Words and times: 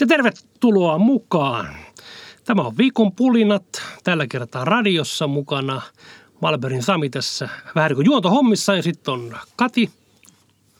Ja 0.00 0.06
tervetuloa 0.06 0.98
mukaan. 0.98 1.68
Tämä 2.44 2.62
on 2.62 2.76
viikon 2.76 3.12
pulinat, 3.12 3.82
tällä 4.04 4.26
kertaa 4.26 4.64
radiossa 4.64 5.26
mukana. 5.26 5.82
Malberin 6.40 6.82
Sami 6.82 7.10
tässä 7.10 7.48
vähän 7.74 7.88
niin 7.88 7.96
kuin 7.96 8.06
juontohommissa 8.06 8.76
ja 8.76 8.82
sitten 8.82 9.14
on 9.14 9.36
Kati, 9.56 9.90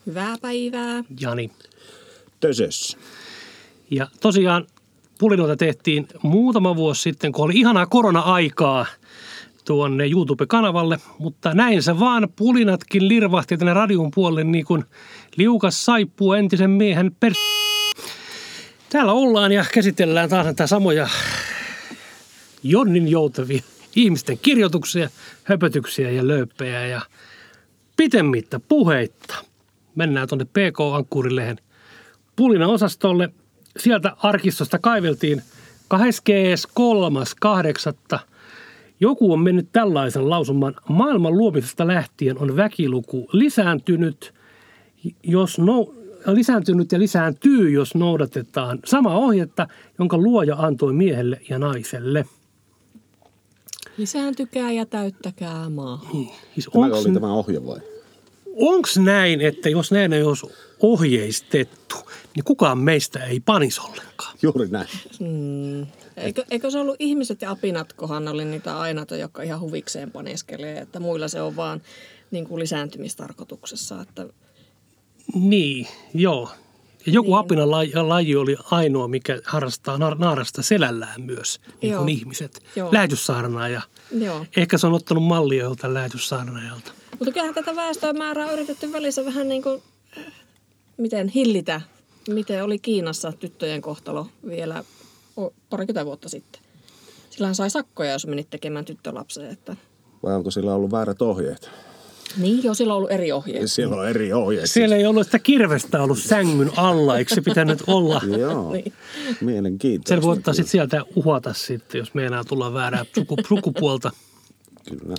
Hyvää 0.09 0.35
päivää. 0.41 1.03
Jani. 1.19 1.51
Tösös. 2.39 2.97
Ja 3.91 4.07
tosiaan 4.21 4.67
pulinoita 5.19 5.55
tehtiin 5.55 6.07
muutama 6.23 6.75
vuosi 6.75 7.01
sitten, 7.01 7.31
kun 7.31 7.45
oli 7.45 7.53
ihanaa 7.55 7.85
korona-aikaa 7.85 8.85
tuonne 9.69 10.07
YouTube-kanavalle, 10.07 10.97
mutta 11.19 11.53
näin 11.53 11.83
se 11.83 11.99
vaan 11.99 12.27
pulinatkin 12.35 13.07
lirvahti 13.07 13.57
tänne 13.57 13.73
radion 13.73 14.11
puolelle 14.15 14.43
niin 14.43 14.65
kuin 14.65 14.85
liukas 15.35 15.85
saippuu 15.85 16.33
entisen 16.33 16.69
miehen 16.69 17.15
per... 17.19 17.33
Täällä 18.89 19.13
ollaan 19.13 19.51
ja 19.51 19.65
käsitellään 19.73 20.29
taas 20.29 20.45
näitä 20.45 20.67
samoja 20.67 21.07
Jonnin 22.63 23.07
joutavia 23.07 23.61
ihmisten 23.95 24.37
kirjoituksia, 24.37 25.09
höpötyksiä 25.43 26.11
ja 26.11 26.27
lööppejä 26.27 26.87
ja 26.87 27.01
pitemmittä 27.97 28.59
puheitta. 28.59 29.35
Mennään 29.95 30.27
tuonne 30.27 30.45
PK-ankkurilehen 30.45 31.57
pulina-osastolle. 32.35 33.29
Sieltä 33.77 34.15
arkistosta 34.23 34.79
kaiveltiin 34.79 35.41
23.8. 38.13 38.29
Joku 38.99 39.33
on 39.33 39.39
mennyt 39.39 39.71
tällaisen 39.71 40.29
lausuman. 40.29 40.75
Maailman 40.89 41.37
luomisesta 41.37 41.87
lähtien 41.87 42.37
on 42.37 42.55
väkiluku 42.55 43.29
lisääntynyt, 43.33 44.33
jos 45.23 45.59
no, 45.59 45.93
lisääntynyt 46.25 46.91
ja 46.91 46.99
lisääntyy, 46.99 47.69
jos 47.69 47.95
noudatetaan 47.95 48.79
samaa 48.85 49.17
ohjetta, 49.17 49.67
jonka 49.99 50.17
luoja 50.17 50.55
antoi 50.55 50.93
miehelle 50.93 51.41
ja 51.49 51.59
naiselle. 51.59 52.25
Lisääntykää 53.97 54.71
ja 54.71 54.85
täyttäkää 54.85 55.69
maa. 55.69 56.09
Siis 56.53 56.69
Tämä 56.73 56.85
onks, 56.85 57.05
oli 57.05 57.13
tämä 57.13 57.33
ohje 57.33 57.65
vai? 57.65 57.79
onks 58.55 58.97
näin, 58.97 59.41
että 59.41 59.69
jos 59.69 59.91
näin 59.91 60.13
ei 60.13 60.23
olisi 60.23 60.47
ohjeistettu, 60.79 61.95
niin 62.35 62.43
kukaan 62.43 62.77
meistä 62.77 63.25
ei 63.25 63.39
panis 63.39 63.79
ollenkaan? 63.79 64.37
Juuri 64.41 64.67
näin. 64.67 64.87
Mm. 65.19 65.87
Eikö, 66.19 66.43
eikö 66.51 66.71
se 66.71 66.79
ollut 66.79 66.95
ihmiset 66.99 67.41
ja 67.41 67.51
apinatkohan 67.51 68.27
oli 68.27 68.45
niitä 68.45 68.79
ainoita, 68.79 69.15
jotka 69.15 69.41
ihan 69.41 69.59
huvikseen 69.59 70.11
paneskelee, 70.11 70.77
että 70.77 70.99
muilla 70.99 71.27
se 71.27 71.41
on 71.41 71.55
vaan 71.55 71.81
niin 72.31 72.47
kuin 72.47 72.59
lisääntymistarkoituksessa. 72.59 74.01
Että, 74.01 74.25
Niin, 75.35 75.87
joo. 76.13 76.49
Ja 77.05 77.11
joku 77.11 77.29
Niin. 77.29 77.37
apinan 77.39 77.71
laji, 77.71 77.91
laji 77.95 78.35
oli 78.35 78.55
ainoa, 78.71 79.07
mikä 79.07 79.39
harrastaa 79.45 79.97
naarasta 79.97 80.61
selällään 80.61 81.21
myös, 81.21 81.59
niin 81.65 81.77
kuin 81.79 81.91
Joo. 81.91 82.05
ihmiset. 82.19 82.63
Joo. 82.75 82.89
Lähetyssaarnaaja. 82.93 83.81
joo. 84.19 84.45
Ehkä 84.57 84.77
se 84.77 84.87
on 84.87 84.93
ottanut 84.93 85.23
mallia 85.23 85.63
joltain 85.63 85.93
lähetyssaarnaajalta. 85.93 86.91
Mutta 87.19 87.31
kyllähän 87.33 87.55
tätä 87.55 87.75
väestömäärää 87.75 88.47
on 88.47 88.53
yritetty 88.53 88.91
välissä 88.93 89.25
vähän 89.25 89.49
niin 89.49 89.63
kuin, 89.63 89.81
äh, 90.17 90.23
miten 90.97 91.27
hillitä. 91.27 91.81
Miten 92.29 92.63
oli 92.63 92.79
Kiinassa 92.79 93.31
tyttöjen 93.31 93.81
kohtalo 93.81 94.27
vielä 94.47 94.83
parikymmentä 95.69 96.05
vuotta 96.05 96.29
sitten. 96.29 96.61
Sillähän 97.29 97.55
sai 97.55 97.69
sakkoja, 97.69 98.11
jos 98.11 98.27
menit 98.27 98.49
tekemään 98.49 98.85
tyttölapsen. 98.85 99.49
Että... 99.49 99.75
Vai 100.23 100.35
onko 100.35 100.51
sillä 100.51 100.73
ollut 100.73 100.91
väärät 100.91 101.21
ohjeet? 101.21 101.69
Niin, 102.37 102.63
joo, 102.63 102.73
sillä 102.73 102.93
on 102.93 102.97
ollut 102.97 103.11
eri 103.11 103.31
ohjeet. 103.31 103.71
Siellä 103.71 103.95
on 103.95 104.09
eri 104.09 104.33
ohjeet. 104.33 104.69
Siellä 104.69 104.95
ei 104.95 105.05
ollut 105.05 105.25
sitä 105.25 105.39
kirvestä 105.39 106.03
ollut 106.03 106.19
sängyn 106.19 106.71
alla, 106.77 107.17
eikö 107.17 107.35
se 107.35 107.41
pitänyt 107.41 107.83
olla? 107.87 108.21
Joo, 108.39 108.71
Niin. 108.73 108.93
mielenkiintoista. 109.41 110.15
Sen 110.15 110.21
voi 110.21 110.37
ottaa 110.37 110.53
sitten 110.53 110.71
sieltä 110.71 111.01
uhata 111.15 111.53
sitten, 111.53 111.99
jos 111.99 112.13
meinaa 112.13 112.43
tulla 112.43 112.73
väärää 112.73 113.05
suku, 113.15 113.35
sukupuolta. 113.47 114.11
Kyllä. 114.89 115.15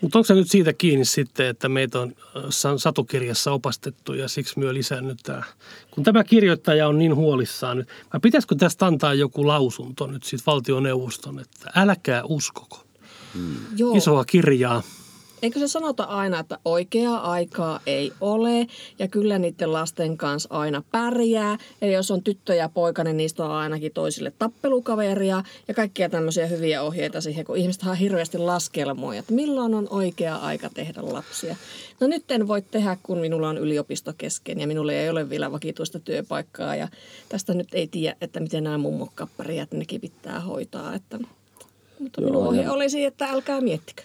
Mutta 0.00 0.18
onko 0.18 0.26
se 0.26 0.34
nyt 0.34 0.50
siitä 0.50 0.72
kiinni 0.72 1.04
sitten, 1.04 1.46
että 1.46 1.68
meitä 1.68 2.00
on 2.00 2.12
sa- 2.50 2.78
satukirjassa 2.78 3.52
opastettu 3.52 4.12
ja 4.12 4.28
siksi 4.28 4.58
myö 4.58 4.74
lisännytään? 4.74 5.44
Kun 5.90 6.04
tämä 6.04 6.24
kirjoittaja 6.24 6.88
on 6.88 6.98
niin 6.98 7.14
huolissaan 7.14 7.76
nyt, 7.76 7.88
vai 8.12 8.20
pitäisikö 8.20 8.54
tästä 8.54 8.86
antaa 8.86 9.14
joku 9.14 9.46
lausunto 9.46 10.06
nyt 10.06 10.22
sitten 10.22 10.46
valtioneuvoston, 10.46 11.38
että 11.38 11.70
älkää 11.76 12.22
uskoko. 12.24 12.84
Joo. 13.76 13.96
Isoa 13.96 14.24
kirjaa. 14.24 14.82
Eikö 15.42 15.58
se 15.58 15.68
sanota 15.68 16.04
aina, 16.04 16.38
että 16.38 16.58
oikeaa 16.64 17.30
aikaa 17.32 17.80
ei 17.86 18.12
ole 18.20 18.66
ja 18.98 19.08
kyllä 19.08 19.38
niiden 19.38 19.72
lasten 19.72 20.16
kanssa 20.16 20.48
aina 20.52 20.82
pärjää. 20.92 21.58
Eli 21.82 21.92
jos 21.92 22.10
on 22.10 22.22
tyttö 22.22 22.54
ja 22.54 22.68
poika, 22.68 23.04
niin 23.04 23.16
niistä 23.16 23.44
on 23.44 23.50
ainakin 23.50 23.92
toisille 23.92 24.32
tappelukaveria 24.38 25.42
ja 25.68 25.74
kaikkia 25.74 26.08
tämmöisiä 26.08 26.46
hyviä 26.46 26.82
ohjeita 26.82 27.20
siihen, 27.20 27.44
kun 27.44 27.56
ihmiset 27.56 27.82
on 27.82 27.96
hirveästi 27.96 28.38
laskelmoja, 28.38 29.18
että 29.18 29.32
milloin 29.32 29.74
on 29.74 29.86
oikea 29.90 30.36
aika 30.36 30.70
tehdä 30.74 31.00
lapsia. 31.02 31.56
No 32.00 32.06
nyt 32.06 32.30
en 32.30 32.48
voi 32.48 32.62
tehdä, 32.62 32.96
kun 33.02 33.18
minulla 33.18 33.48
on 33.48 33.58
yliopisto 33.58 34.12
kesken 34.18 34.60
ja 34.60 34.66
minulla 34.66 34.92
ei 34.92 35.10
ole 35.10 35.30
vielä 35.30 35.52
vakituista 35.52 36.00
työpaikkaa 36.00 36.76
ja 36.76 36.88
tästä 37.28 37.54
nyt 37.54 37.68
ei 37.74 37.86
tiedä, 37.86 38.16
että 38.20 38.40
miten 38.40 38.64
nämä 38.64 38.78
mummokkapparijat 38.78 39.72
nekin 39.72 40.00
pitää 40.00 40.40
hoitaa. 40.40 40.94
Että, 40.94 41.18
mutta 41.98 42.20
minun 42.20 42.34
Joo, 42.34 42.48
ohje 42.48 42.62
ja- 42.62 42.72
olisi, 42.72 43.04
että 43.04 43.26
älkää 43.26 43.60
miettikö. 43.60 44.02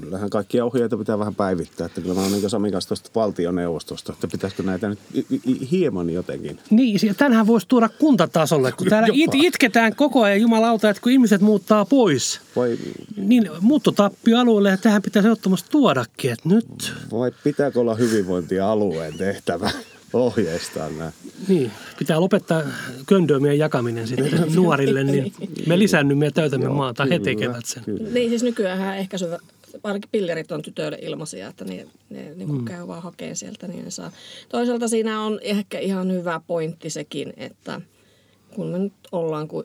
Kyllähän 0.00 0.30
kaikkia 0.30 0.64
ohjeita 0.64 0.96
pitää 0.96 1.18
vähän 1.18 1.34
päivittää. 1.34 1.86
Että 1.86 2.00
kyllä 2.00 2.14
mä 2.14 2.20
oon 2.20 2.32
niin 2.32 2.50
Sami 2.50 2.70
kanssa 2.70 2.88
tuosta 2.88 3.10
valtioneuvostosta, 3.14 4.12
että 4.12 4.28
pitäisikö 4.28 4.62
näitä 4.62 4.88
nyt 4.88 4.98
hieman 5.70 6.10
jotenkin. 6.10 6.58
Niin, 6.70 7.00
ja 7.02 7.14
tänhän 7.14 7.46
voisi 7.46 7.68
tuoda 7.68 7.88
kuntatasolle, 7.88 8.72
kun 8.72 8.86
täällä 8.86 9.08
it, 9.12 9.30
itketään 9.34 9.96
koko 9.96 10.22
ajan 10.22 10.40
jumalauta, 10.40 10.90
että 10.90 11.02
kun 11.02 11.12
ihmiset 11.12 11.40
muuttaa 11.40 11.84
pois, 11.84 12.40
Vai, 12.56 12.78
niin 13.16 13.50
muuttotappioalueelle 13.60 14.70
ja 14.70 14.76
tähän 14.76 15.02
pitäisi 15.02 15.26
ehdottomasti 15.26 15.70
tuodakin, 15.70 16.32
että 16.32 16.48
nyt 16.48 16.92
vai 17.12 17.32
pitääkö 17.44 17.80
olla 17.80 17.94
hyvinvointialueen 17.94 19.18
tehtävä 19.18 19.70
ohjeistaa 20.12 20.88
nämä? 20.88 21.12
Niin, 21.48 21.72
pitää 21.98 22.20
lopettaa 22.20 22.62
köndöömien 23.06 23.58
jakaminen 23.58 24.06
sinne 24.06 24.30
nuorille, 24.56 25.04
niin 25.04 25.32
me 25.66 25.78
lisännymme 25.78 26.24
ja 26.24 26.30
täytämme 26.30 26.68
maata, 26.68 27.04
he 27.04 27.08
Kyllä, 27.08 27.24
tekevät 27.24 27.66
sen. 27.66 27.84
Kyllä. 27.84 28.10
Niin 28.10 28.28
siis 28.28 28.42
nykyään 28.42 28.98
ehkäisy, 28.98 29.26
ainakin 29.82 30.10
pillerit 30.10 30.52
on 30.52 30.62
tytöille 30.62 30.98
ilmaisia, 31.02 31.48
että 31.48 31.64
ne, 31.64 31.86
ne 32.10 32.34
niin 32.34 32.52
mm. 32.52 32.64
käy 32.64 32.86
vaan 32.86 33.02
hakeen 33.02 33.36
sieltä, 33.36 33.68
niin 33.68 33.84
ne 33.84 33.90
saa. 33.90 34.12
Toisaalta 34.48 34.88
siinä 34.88 35.22
on 35.22 35.38
ehkä 35.42 35.78
ihan 35.78 36.12
hyvä 36.12 36.40
pointti 36.46 36.90
sekin, 36.90 37.32
että 37.36 37.80
kun 38.54 38.66
me 38.66 38.78
nyt 38.78 38.92
ollaan 39.12 39.48
kuin 39.48 39.64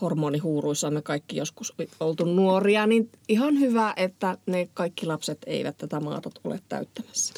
hormonihuuruissa 0.00 0.90
me 0.90 1.02
kaikki 1.02 1.36
joskus 1.36 1.74
oltu 2.00 2.24
nuoria, 2.24 2.86
niin 2.86 3.10
ihan 3.28 3.60
hyvä, 3.60 3.94
että 3.96 4.38
ne 4.46 4.68
kaikki 4.74 5.06
lapset 5.06 5.38
eivät 5.46 5.78
tätä 5.78 6.00
maata 6.00 6.30
ole 6.44 6.60
täyttämässä. 6.68 7.34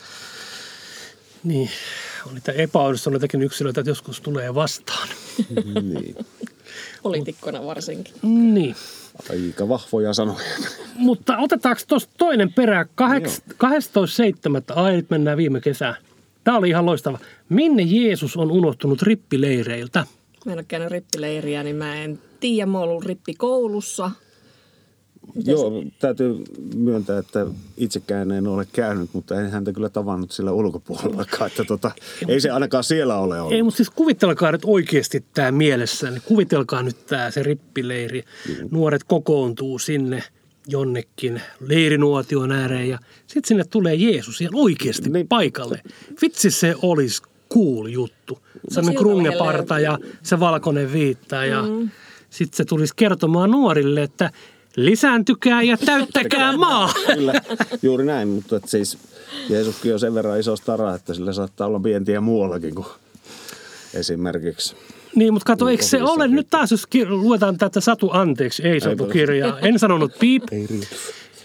Niin, 1.45 1.71
on 2.27 2.35
niitä 2.35 2.53
epäonnistuneitakin 2.53 3.43
yksilöitä, 3.43 3.81
että 3.81 3.91
joskus 3.91 4.21
tulee 4.21 4.55
vastaan. 4.55 5.09
niin. 5.83 6.17
Poliitikkona 7.03 7.67
varsinkin. 7.67 8.15
Niin, 8.23 8.77
Aika 9.31 9.69
vahvoja 9.69 10.15
sanoja. 10.15 10.39
mutta 10.97 11.39
otetaanko 11.39 11.83
tuosta 11.89 12.13
toinen 12.19 12.53
perä, 12.53 12.83
Kaheks- 12.85 13.43
12.7. 13.59 14.75
Ai, 14.75 14.97
nyt 14.97 15.11
mennään 15.11 15.37
viime 15.39 15.61
kesään. 15.61 15.95
Tämä 16.45 16.59
oli 16.59 16.69
ihan 16.69 16.87
loistava. 16.87 17.19
Minne 17.49 17.83
Jeesus 17.83 18.37
on 18.37 18.51
unohtunut 18.51 19.03
rippileireiltä? 19.03 20.07
Mä 20.47 20.53
en 20.53 20.59
ole 20.59 20.65
käynyt 20.69 20.91
rippileiriä, 20.91 21.63
niin 21.63 21.77
mä 21.77 21.95
en 21.95 22.19
tiedä. 22.41 22.67
Mä 22.67 22.79
oon 22.79 22.89
ollut 22.89 23.05
rippikoulussa. 23.05 24.11
Miten 25.35 25.53
Joo, 25.53 25.83
täytyy 25.99 26.45
myöntää, 26.75 27.19
että 27.19 27.47
itsekään 27.77 28.31
en 28.31 28.47
ole 28.47 28.67
käynyt, 28.73 29.11
mutta 29.13 29.41
en 29.41 29.51
häntä 29.51 29.73
kyllä 29.73 29.89
tavannut 29.89 30.31
sillä 30.33 30.53
ulkopuolellakaan. 30.53 31.47
Että 31.47 31.65
tota, 31.65 31.91
ei 32.29 32.41
se 32.41 32.51
ainakaan 32.51 32.85
siellä 32.85 33.19
ole 33.19 33.41
ollut. 33.41 33.53
Ei, 33.53 33.63
mutta 33.63 33.77
siis 33.77 33.91
kuvitelkaa 33.91 34.53
nyt 34.53 34.63
oikeasti 34.65 35.25
tämä 35.35 35.53
mielessä. 35.53 36.11
Niin 36.11 36.23
kuvitelkaa 36.25 36.83
nyt 36.83 37.07
tämä 37.07 37.31
se 37.31 37.43
rippileiri. 37.43 38.25
Nuoret 38.71 39.05
kokoontuu 39.05 39.79
sinne 39.79 40.23
jonnekin 40.69 41.43
leirinuotion 41.61 42.53
ääreen 42.53 42.89
ja 42.89 42.99
sitten 43.27 43.49
sinne 43.49 43.65
tulee 43.65 43.95
Jeesus 43.95 44.41
ihan 44.41 44.55
oikeasti 44.55 45.11
Niin. 45.11 45.29
paikalle. 45.29 45.83
Vitsi 46.23 46.51
se 46.51 46.75
olisi 46.83 47.23
cool 47.55 47.87
juttu. 47.87 48.39
Sellainen 48.69 48.85
siltä 48.85 48.99
krungeparta 48.99 49.79
ja 49.79 49.99
se 50.23 50.41
valkoinen 50.41 50.93
viitta 50.93 51.45
ja 51.45 51.63
mm. 51.63 51.91
sitten 52.31 52.57
se 52.57 52.65
tulisi 52.65 52.93
kertomaan 52.97 53.51
nuorille, 53.51 54.03
että 54.03 54.31
lisääntykää 54.77 55.63
ja 55.63 55.77
täyttäkää 55.77 56.57
maa. 56.57 56.93
Kyllä, 57.15 57.33
juuri 57.83 58.05
näin, 58.05 58.29
mutta 58.29 58.57
että 58.57 58.71
siis 58.71 58.99
Jeesuskin 59.49 59.93
on 59.93 60.01
sen 60.01 60.15
verran 60.15 60.41
iso 60.41 60.57
stara, 60.57 60.95
että 60.95 61.15
sillä 61.15 61.33
saattaa 61.33 61.67
olla 61.67 61.83
vientiä 61.83 62.21
muuallakin 62.21 62.75
kuin 62.75 62.87
esimerkiksi. 63.95 64.77
Niin, 65.15 65.33
mutta 65.33 65.47
kato, 65.47 65.69
eikö 65.69 65.83
se 65.83 65.97
Ohjeissa 65.97 66.15
ole 66.15 66.29
nyt 66.29 66.47
taas, 66.51 66.71
jos 66.71 66.87
luetaan 67.09 67.59
tätä 67.59 67.81
Satu 67.81 68.11
Anteeksi, 68.13 68.69
ei 68.69 68.81
Satu 68.81 69.07
kirjaa. 69.07 69.59
En 69.59 69.79
sanonut 69.79 70.13
piip. 70.19 70.43
Ei 70.53 70.67
riitä. 70.67 70.87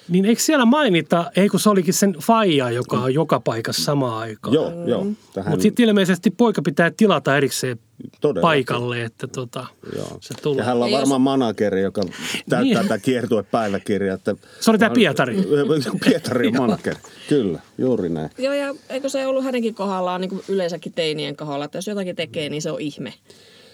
Niin 0.10 0.25
eikö 0.25 0.42
siellä 0.42 0.66
mainita, 0.66 1.31
ei 1.36 1.50
kun 1.50 1.60
se 1.60 1.69
olikin 1.69 1.94
sen 1.94 2.16
faija, 2.22 2.72
joka 2.72 3.00
on 3.00 3.13
joka 3.13 3.39
paikassa 3.39 3.83
samaan 3.83 4.18
aikaan. 4.18 4.54
Joo, 4.54 4.86
joo. 4.86 5.07
Tähän, 5.33 5.51
Mutta 5.51 5.63
sitten 5.63 5.86
ilmeisesti 5.86 6.31
poika 6.31 6.62
pitää 6.62 6.92
tilata 6.98 7.38
erikseen 7.38 7.80
Todellakin. 8.21 8.42
paikalle, 8.42 9.03
että 9.03 9.27
tota, 9.27 9.65
Joo. 9.95 10.18
se 10.21 10.33
tulee. 10.42 10.57
Ja 10.57 10.63
hänellä 10.63 10.86
on 10.86 10.92
jos- 10.92 11.00
varmaan 11.00 11.21
manageri, 11.21 11.81
joka 11.81 12.01
täyttää 12.50 12.62
Niin. 12.62 12.77
tätä 12.77 12.98
kiertuepäiväkirjaa. 12.98 14.15
Että 14.15 14.36
Se 14.59 14.71
oli 14.71 14.77
tää 14.77 14.89
Pietari. 14.89 15.36
Pietari 16.06 16.48
on 16.48 16.57
manageri. 16.57 17.00
Kyllä, 17.30 17.59
juuri 17.77 18.09
näin. 18.09 18.30
Joo, 18.38 18.53
ja 18.53 18.75
eikö 18.89 19.09
se 19.09 19.27
ollut 19.27 19.44
hänenkin 19.44 19.75
kohdallaan 19.75 20.21
niin 20.21 20.30
kuin 20.30 20.44
yleensäkin 20.48 20.94
teinien 20.94 21.36
kohdalla, 21.36 21.65
että 21.65 21.77
jos 21.77 21.88
jotakin 21.88 22.15
tekee, 22.15 22.50
niin 22.50 22.62
se 22.62 22.71
on 22.71 22.81
ihme. 22.81 23.13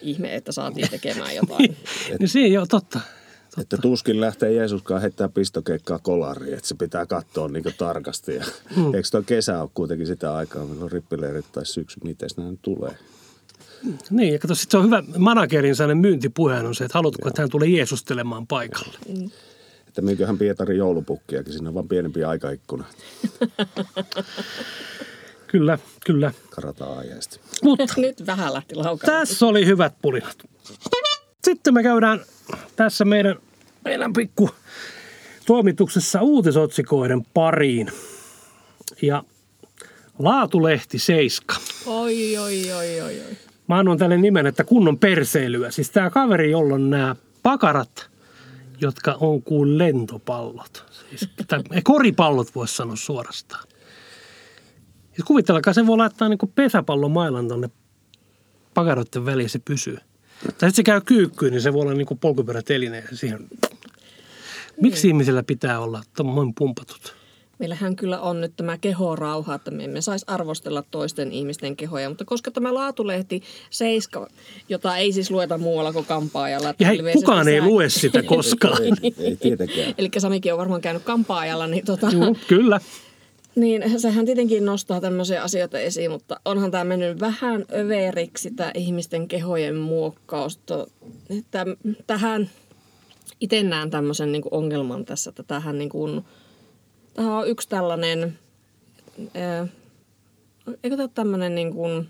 Ihme, 0.02 0.36
että 0.36 0.52
saatiin 0.52 0.90
tekemään 0.90 1.36
jotain. 1.42 1.78
niin 2.20 2.30
se 2.30 2.40
ei 2.40 2.58
ole 2.58 2.68
totta. 2.70 3.00
Että 3.62 3.78
tuskin 3.78 4.22
lähtee 4.22 4.54
Jeesuskaan 4.54 5.02
heittää 5.02 5.30
pistokeikkaa 5.30 6.00
kolariin, 6.00 6.54
että 6.54 6.68
se 6.68 6.76
pitää 6.76 7.06
katsoa 7.06 7.48
niin 7.48 7.64
tarkasti. 7.78 8.36
Ja 8.36 8.46
Hmm. 8.76 8.94
Eikö 8.94 9.08
tuo 9.12 9.22
kesä 9.22 9.62
ole 9.62 9.70
kuitenkin 9.74 10.08
sitä 10.08 10.36
aikaa, 10.36 10.66
milloin 10.66 10.92
rippileirit 10.92 11.46
tai 11.52 11.66
syksy, 11.66 12.00
miten 12.04 12.30
nämä 12.38 12.54
tulee? 12.62 12.92
Niin, 14.10 14.34
ja 14.34 14.40
kato, 14.40 14.56
sit 14.56 14.72
se 14.72 14.78
on 14.78 14.86
hyvä 14.86 15.04
managerin 15.18 15.76
sellainen 15.76 15.98
myyntipuheen 16.02 16.66
on 16.66 16.76
se, 16.76 16.84
että 16.86 16.98
haluatko, 16.98 17.28
että 17.28 17.42
hän 17.42 17.50
tulee 17.50 17.70
Jeesustelemaan 17.70 18.48
paikalle. 18.48 18.98
Että 19.88 20.02
myyköhän 20.02 20.38
Pietari 20.38 20.78
joulupukkiakin, 20.78 21.54
siinä 21.54 21.70
on 21.70 21.76
vaan 21.76 21.88
pienempi 21.88 22.24
aikaikkuna. 22.24 22.86
Kyllä, 25.48 25.80
kyllä. 26.06 26.32
Karataan 26.50 26.98
ajeesti. 26.98 27.40
Mutta 27.64 27.86
Nyt 28.02 28.26
vähän 28.26 28.54
lähti 28.54 28.76
laukaan. 28.76 29.14
tässä 29.20 29.46
oli 29.46 29.66
hyvät 29.66 29.94
pulinat. 30.02 30.38
Sitten 31.44 31.74
me 31.74 31.84
käydään 31.84 32.22
tässä 32.76 33.06
meidän, 33.06 33.36
meidän 33.86 34.14
pikku 34.14 34.50
toimituksessa 35.46 36.22
uutisotsikoiden 36.22 37.26
pariin. 37.34 37.92
Ja 39.02 39.24
Laatulehti 40.20 41.00
Seiska. 41.00 41.56
Oi, 41.86 42.38
oi, 42.38 42.72
oi, 42.72 43.02
oi, 43.02 43.02
oi. 43.02 43.38
Mä 43.68 43.80
annoin 43.80 44.00
tälle 44.00 44.18
nimen, 44.18 44.48
että 44.48 44.64
kunnon 44.64 45.00
perseilyä. 45.00 45.72
Siis 45.72 45.90
tämä 45.90 46.10
kaveri, 46.10 46.52
jolla 46.52 46.76
on 46.76 46.90
nämä 46.90 47.16
pakarat, 47.44 48.10
jotka 48.82 49.18
on 49.20 49.42
kuin 49.44 49.78
lentopallot. 49.78 50.86
Siis, 51.10 51.30
tai 51.48 51.64
koripallot 51.84 52.56
voisi 52.56 52.76
sanoa 52.76 52.96
suorastaan. 52.96 53.68
Siis 55.16 55.26
kuvitelkaa, 55.26 55.74
se 55.74 55.88
voi 55.88 55.98
laittaa 55.98 56.30
niin 56.30 56.40
pesäpallomailan 56.56 57.48
tuonne 57.48 57.70
pakaroiden 58.74 59.26
väliin, 59.26 59.50
se 59.50 59.60
pysyy. 59.60 59.98
Tai 60.44 60.52
sitten 60.52 60.74
se 60.74 60.84
käy 60.84 61.02
kyykkyyn, 61.02 61.52
niin 61.52 61.62
se 61.62 61.74
voi 61.74 61.82
olla 61.82 61.94
niin 61.94 62.08
polkupyöräteline. 62.22 63.04
Siihen. 63.14 63.48
Miksi 64.82 65.08
ihmisillä 65.08 65.44
pitää 65.44 65.80
olla 65.80 66.04
tuommoinen 66.16 66.54
pumpatut? 66.58 67.17
Meillähän 67.60 67.96
kyllä 67.96 68.22
on 68.22 68.42
nyt 68.42 68.54
tämä 68.56 68.78
kehorauha, 68.78 69.56
että 69.56 69.72
me 69.72 69.84
emme 69.84 70.02
saisi 70.02 70.26
arvostella 70.28 70.84
toisten 70.92 71.32
ihmisten 71.32 71.76
kehoja, 71.76 72.10
mutta 72.10 72.26
koska 72.26 72.52
tämä 72.52 72.74
laatulehti 72.74 73.44
Seiska, 73.70 74.28
jota 74.70 74.98
ei 74.98 75.12
siis 75.12 75.32
lueta 75.32 75.58
muualla 75.58 75.94
kuin 75.94 76.06
kampaajalla. 76.06 76.74
Ja 76.80 76.88
hei, 76.88 77.00
kukaan 77.14 77.48
ei 77.48 77.62
lue 77.62 77.90
sitä 77.90 78.24
koskaan. 78.34 78.84
Ei, 79.04 79.14
ei 79.20 79.36
tietenkään. 79.36 79.94
Eli 79.98 80.10
Samikin 80.18 80.54
on 80.54 80.60
varmaan 80.60 80.82
käynyt 80.82 81.04
kampaajalla, 81.04 81.68
niin, 81.68 81.86
tota, 81.86 82.10
Joo, 82.12 82.36
kyllä. 82.48 82.80
niin 83.56 84.00
sehän 84.00 84.26
tietenkin 84.26 84.66
nostaa 84.66 85.02
tämmöisiä 85.02 85.44
asioita 85.44 85.80
esiin, 85.80 86.12
mutta 86.12 86.40
onhan 86.46 86.72
tämä 86.72 86.84
mennyt 86.84 87.20
vähän 87.20 87.66
överiksi, 87.74 88.52
tämä 88.52 88.72
ihmisten 88.74 89.28
kehojen 89.28 89.76
muokkausta. 89.76 90.88
Että 91.30 91.66
tähän 92.08 92.50
itse 93.42 93.64
näen 93.64 93.90
tämmöisen 93.90 94.32
niin 94.32 94.44
ongelman 94.52 95.06
tässä, 95.06 95.30
että 95.30 95.44
tähän, 95.44 95.78
niin 95.78 95.90
kuin, 95.90 96.12
tähän 96.12 96.24
on 97.18 97.48
yksi 97.48 97.70
tällainen, 97.70 98.40
ää, 99.36 99.68
eikö 100.84 100.96
tämä 100.96 101.04
ole 101.04 101.12
tämmöinen 101.14 101.56
niin 101.56 101.74
kuin, 101.74 102.10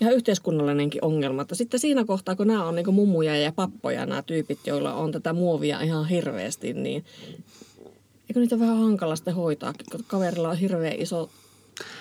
ihan 0.00 0.14
yhteiskunnallinenkin 0.14 1.04
ongelma, 1.04 1.42
että 1.42 1.54
sitten 1.54 1.80
siinä 1.80 2.04
kohtaa, 2.04 2.36
kun 2.36 2.46
nämä 2.46 2.64
on 2.64 2.74
niin 2.74 2.94
mummuja 2.94 3.36
ja 3.36 3.52
pappoja, 3.52 4.06
nämä 4.06 4.22
tyypit, 4.22 4.66
joilla 4.66 4.94
on 4.94 5.12
tätä 5.12 5.32
muovia 5.32 5.80
ihan 5.80 6.08
hirveästi, 6.08 6.72
niin 6.72 7.04
eikö 8.28 8.40
niitä 8.40 8.58
vähän 8.58 8.78
hankala 8.78 9.16
sitten 9.16 9.34
hoitaa, 9.34 9.72
kun 9.92 10.04
kaverilla 10.06 10.48
on 10.48 10.56
hirveän 10.58 11.00
iso 11.00 11.30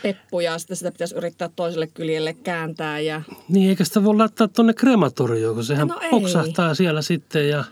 peppu 0.03 0.39
ja 0.39 0.57
sitten 0.59 0.77
sitä 0.77 0.91
pitäisi 0.91 1.15
yrittää 1.15 1.49
toiselle 1.55 1.87
kyljelle 1.87 2.33
kääntää 2.33 2.99
ja 2.99 3.21
Niin, 3.49 3.69
eikä 3.69 3.83
sitä 3.83 4.03
voi 4.03 4.15
laittaa 4.15 4.47
tuonne 4.47 4.73
krematorioon, 4.73 5.55
kun 5.55 5.63
sehän 5.63 5.87
No 5.87 5.99
ei. 6.01 6.09
poksahtaa 6.09 6.75
siellä 6.75 7.01
sitten. 7.01 7.49
Ja, 7.49 7.63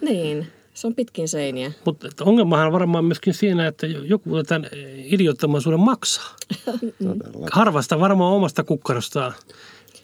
niin, 0.00 0.46
se 0.76 0.86
on 0.86 0.94
pitkin 0.94 1.28
seiniä. 1.28 1.72
mutta 1.84 2.08
että 2.08 2.24
ongelmahan 2.24 2.66
on 2.66 2.72
varmaan 2.72 3.04
myöskin 3.04 3.34
siinä, 3.34 3.66
että 3.66 3.86
joku 3.86 4.42
tämän 4.42 4.70
idiottamaisuuden 4.96 5.80
maksaa. 5.80 6.36
Harvasta 7.52 8.00
varmaan 8.00 8.32
omasta 8.32 8.64
kukkarostaan 8.64 9.34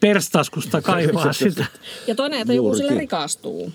perstaskusta 0.00 0.82
kaivaa 0.82 1.32
sitä. 1.32 1.66
Ja 2.06 2.14
toinen, 2.14 2.40
että 2.40 2.52
joku 2.52 2.74
sille 2.74 2.94
rikastuu. 2.94 3.72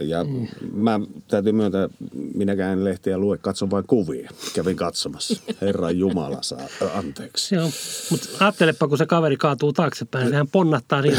Ja 0.00 0.24
mä 0.72 1.00
täytyy 1.28 1.52
myöntää, 1.52 1.88
minäkään 2.34 2.72
en 2.72 2.84
lehtiä 2.84 3.18
lue, 3.18 3.38
katson 3.38 3.70
vain 3.70 3.84
kuvia. 3.86 4.30
Kävin 4.54 4.76
katsomassa. 4.76 5.42
Herran 5.60 5.98
Jumala 5.98 6.38
saa 6.42 6.66
ö, 6.82 6.90
anteeksi. 6.92 7.54
Joo, 7.54 7.70
mutta 8.10 8.28
ajattelepa, 8.40 8.88
kun 8.88 8.98
se 8.98 9.06
kaveri 9.06 9.36
kaatuu 9.36 9.72
taaksepäin, 9.72 10.22
niin 10.22 10.30
sehän 10.30 10.48
ponnattaa 10.48 11.02
niin, 11.02 11.14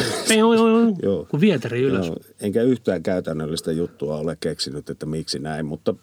Joo. 1.01 1.25
kuin 1.29 1.41
vieteri 1.41 1.81
ylös. 1.81 2.05
Joo, 2.07 2.15
enkä 2.41 2.61
yhtään 2.61 3.03
käytännöllistä 3.03 3.71
juttua 3.71 4.17
ole 4.17 4.37
keksinyt, 4.39 4.89
että 4.89 5.05
miksi 5.05 5.39
näin, 5.39 5.65
mutta 5.65 5.95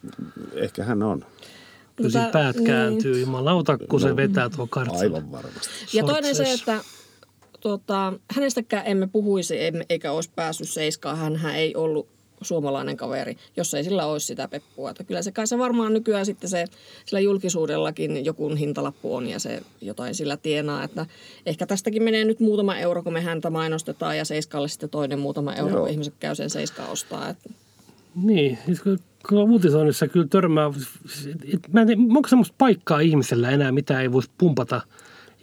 ehkä 0.55 0.85
hän 0.85 1.03
on. 1.03 1.25
Kyllä 1.97 2.11
siinä 2.11 2.25
Mutta- 2.25 2.39
päät 2.39 2.57
niin. 2.57 2.67
kääntyy, 2.67 3.21
jumalauta, 3.21 3.79
kun 3.79 4.01
se 4.01 4.17
vetää 4.17 4.51
tuo 4.51 4.67
kartsalla. 4.71 5.01
Aivan 5.01 5.33
varmasti. 5.33 5.69
Ja 5.93 6.05
toinen 6.05 6.35
se, 6.35 6.53
että 6.53 6.81
tuota, 7.61 8.13
hänestäkään 8.35 8.83
emme 8.87 9.07
puhuisi 9.07 9.65
emme- 9.65 9.87
eikä 9.89 10.13
olisi 10.13 10.31
päässyt 10.37 10.69
seiskaan. 10.69 11.19
Hänhän 11.19 11.55
ei 11.55 11.75
ollut 11.75 12.09
suomalainen 12.45 12.97
kaveri, 12.97 13.37
jos 13.57 13.75
ei 13.75 13.85
sillä 13.85 14.07
olisi 14.07 14.27
sitä 14.27 14.49
peppua. 14.49 14.91
Että 14.91 15.05
kyllä 15.05 15.23
se 15.23 15.33
kai 15.33 15.47
se 15.47 15.59
varmaan 15.59 15.93
nykyään 15.93 16.27
sitten 16.27 16.51
se, 16.51 16.65
sillä 17.07 17.21
julkisuudellakin 17.21 18.25
joku 18.25 18.55
hintalappu 18.55 19.15
on 19.15 19.29
ja 19.29 19.39
se 19.39 19.63
jotain 19.81 20.15
sillä 20.15 20.37
tienaa. 20.37 20.85
Että 20.85 21.07
ehkä 21.47 21.67
tästäkin 21.67 22.03
menee 22.03 22.25
nyt 22.25 22.41
muutama 22.41 22.77
euro, 22.77 23.03
kun 23.03 23.13
me 23.13 23.21
häntä 23.21 23.51
mainostetaan 23.51 24.19
ja 24.19 24.25
Seiskalle 24.25 24.69
sitten 24.69 24.91
toinen 24.91 25.19
muutama 25.19 25.55
euro, 25.55 25.73
Joo. 25.73 25.81
kun 25.81 25.91
ihmiset 25.91 26.15
käy 26.21 26.35
sen 26.35 26.51
Seiskaa 26.51 26.89
ostaa. 26.89 27.29
Että 27.29 27.51
Niin, 28.15 28.59
siis 28.67 28.83
kun 28.83 28.99
uutisoinnissa 29.51 30.09
kyllä 30.09 30.27
törmää, 30.31 30.71
et 31.55 31.73
mä 31.73 31.81
en 31.81 31.87
tiedä, 31.87 32.03
onko 32.03 32.29
semmoista 32.29 32.55
paikkaa 32.59 33.01
ihmisellä 33.01 33.51
enää, 33.51 33.73
mitä 33.73 34.01
ei 34.01 34.13
voisi 34.13 34.31
pumpata 34.39 34.81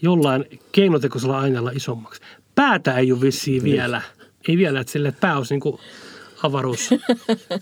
jollain 0.02 0.46
keinotekoisella 0.72 1.40
aineella 1.40 1.72
isommaksi. 1.72 2.22
Päätä 2.56 2.98
ei 2.98 3.12
ole 3.12 3.22
vissiin 3.22 3.64
vielä, 3.64 4.02
ei 4.48 4.58
vielä, 4.58 4.80
että 4.80 4.94
sille 4.94 5.14
pää 5.22 5.38
olisi 5.38 5.54
niin 5.54 5.62
kuin 5.62 5.80
avaruus. 6.44 6.92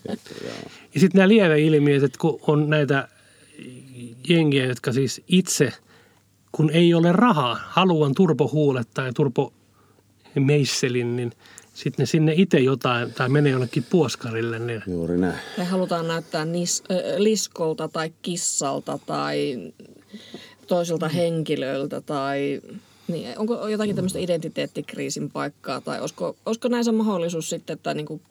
ja 0.93 0.99
sitten 0.99 1.19
nämä 1.19 1.27
lieveilmiöt, 1.27 2.03
että 2.03 2.19
kun 2.19 2.39
on 2.47 2.69
näitä 2.69 3.07
jengiä, 4.29 4.65
jotka 4.65 4.91
siis 4.91 5.21
itse, 5.27 5.73
kun 6.51 6.69
ei 6.69 6.93
ole 6.93 7.11
rahaa, 7.11 7.59
haluan 7.67 8.15
turpohuulet 8.15 8.87
tai 8.93 9.11
turpo 9.13 9.53
meisselin, 10.35 11.15
niin 11.15 11.31
sitten 11.73 12.03
ne 12.03 12.05
sinne 12.05 12.33
itse 12.35 12.59
jotain 12.59 13.13
tai 13.13 13.29
menee 13.29 13.51
jonnekin 13.51 13.85
puoskarille, 13.89 14.59
niin 14.59 14.83
Juuri 14.87 15.17
näin. 15.17 15.39
me 15.57 15.63
halutaan 15.63 16.07
näyttää 16.07 16.45
nis, 16.45 16.83
äh, 16.91 16.97
liskolta 17.17 17.87
tai 17.87 18.13
kissalta 18.21 18.99
tai 19.05 19.57
toiselta 20.67 21.09
henkilöltä 21.09 22.01
tai 22.01 22.61
niin, 23.07 23.39
onko 23.39 23.67
jotakin 23.67 23.95
tämmöistä 23.95 24.19
identiteettikriisin 24.19 25.31
paikkaa 25.31 25.81
tai 25.81 25.99
olisiko, 25.99 26.35
olisiko 26.45 26.67
näissä 26.67 26.91
mahdollisuus 26.91 27.49
sitten, 27.49 27.73
että 27.73 27.93
niin 27.93 28.05
kuin, 28.05 28.21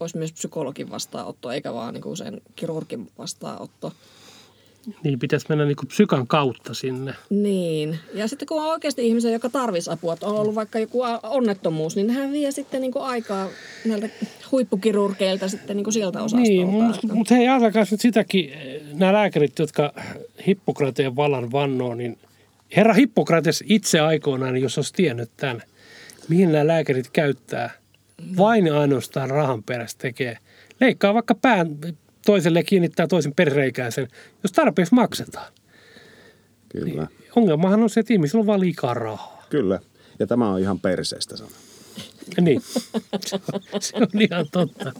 olisi 0.00 0.18
myös 0.18 0.32
psykologin 0.32 0.90
vastaanotto 0.90 1.50
eikä 1.50 1.74
vaan 1.74 1.94
niin 1.94 2.02
kuin 2.02 2.16
sen 2.16 2.40
kirurgin 2.56 3.10
vastaanotto. 3.18 3.92
Niin 5.04 5.18
pitäisi 5.18 5.46
mennä 5.48 5.64
niin 5.64 5.76
kuin 5.76 5.88
psykan 5.88 6.26
kautta 6.26 6.74
sinne. 6.74 7.14
Niin. 7.30 7.98
Ja 8.14 8.28
sitten 8.28 8.48
kun 8.48 8.62
on 8.62 8.68
oikeasti 8.68 9.06
ihmisiä, 9.06 9.30
joka 9.30 9.50
tarvitsisi 9.50 9.90
apua, 9.90 10.12
että 10.12 10.26
on 10.26 10.36
ollut 10.36 10.54
vaikka 10.54 10.78
joku 10.78 11.02
onnettomuus, 11.22 11.96
niin 11.96 12.06
nehän 12.06 12.32
vie 12.32 12.50
sitten 12.50 12.80
niin 12.80 12.92
kuin 12.92 13.04
aikaa 13.04 13.48
näiltä 13.84 14.08
huippukirurgeilta 14.52 15.48
sitten 15.48 15.76
niin 15.76 15.84
kuin 15.84 15.94
sieltä 15.94 16.18
osastolta. 16.18 16.48
Niin, 16.48 16.68
mutta 16.68 17.06
mut 17.14 17.30
hei 17.30 17.48
ajatelkaa 17.48 17.84
nyt 17.90 18.00
sitäkin, 18.00 18.52
eh, 18.52 18.82
nämä 18.92 19.12
lääkärit, 19.12 19.58
jotka 19.58 19.92
Hippokrateen 20.46 21.16
vallan 21.16 21.52
vannoo, 21.52 21.94
niin 21.94 22.18
herra 22.76 22.94
Hippokrates 22.94 23.64
itse 23.66 24.00
aikoinaan, 24.00 24.56
jos 24.56 24.78
olisi 24.78 24.94
tiennyt 24.94 25.30
tämän, 25.36 25.62
mihin 26.28 26.52
nämä 26.52 26.66
lääkärit 26.66 27.10
käyttää, 27.10 27.70
vain 28.36 28.66
ja 28.66 28.80
ainoastaan 28.80 29.30
rahan 29.30 29.62
perässä 29.62 29.98
tekee. 29.98 30.38
Leikkaa 30.80 31.14
vaikka 31.14 31.34
pään 31.34 31.68
toiselle 32.26 32.58
ja 32.58 32.64
kiinnittää 32.64 33.06
toisen 33.06 33.34
perreikään 33.34 33.92
sen, 33.92 34.08
jos 34.42 34.52
tarpeeksi 34.52 34.94
maksetaan. 34.94 35.52
Kyllä. 36.68 37.06
Ongelmahan 37.36 37.82
on 37.82 37.90
se, 37.90 38.00
että 38.00 38.12
ihmisillä 38.12 38.40
on 38.40 38.46
vaan 38.46 38.60
liikaa 38.60 38.94
rahaa. 38.94 39.46
Kyllä. 39.50 39.80
Ja 40.18 40.26
tämä 40.26 40.50
on 40.50 40.60
ihan 40.60 40.80
perseestä 40.80 41.36
sana. 41.36 41.50
Niin, 42.40 42.62
se 43.26 43.36
on, 43.52 43.82
se 43.82 43.96
on 43.96 44.08
ihan 44.20 44.46
totta. 44.52 44.92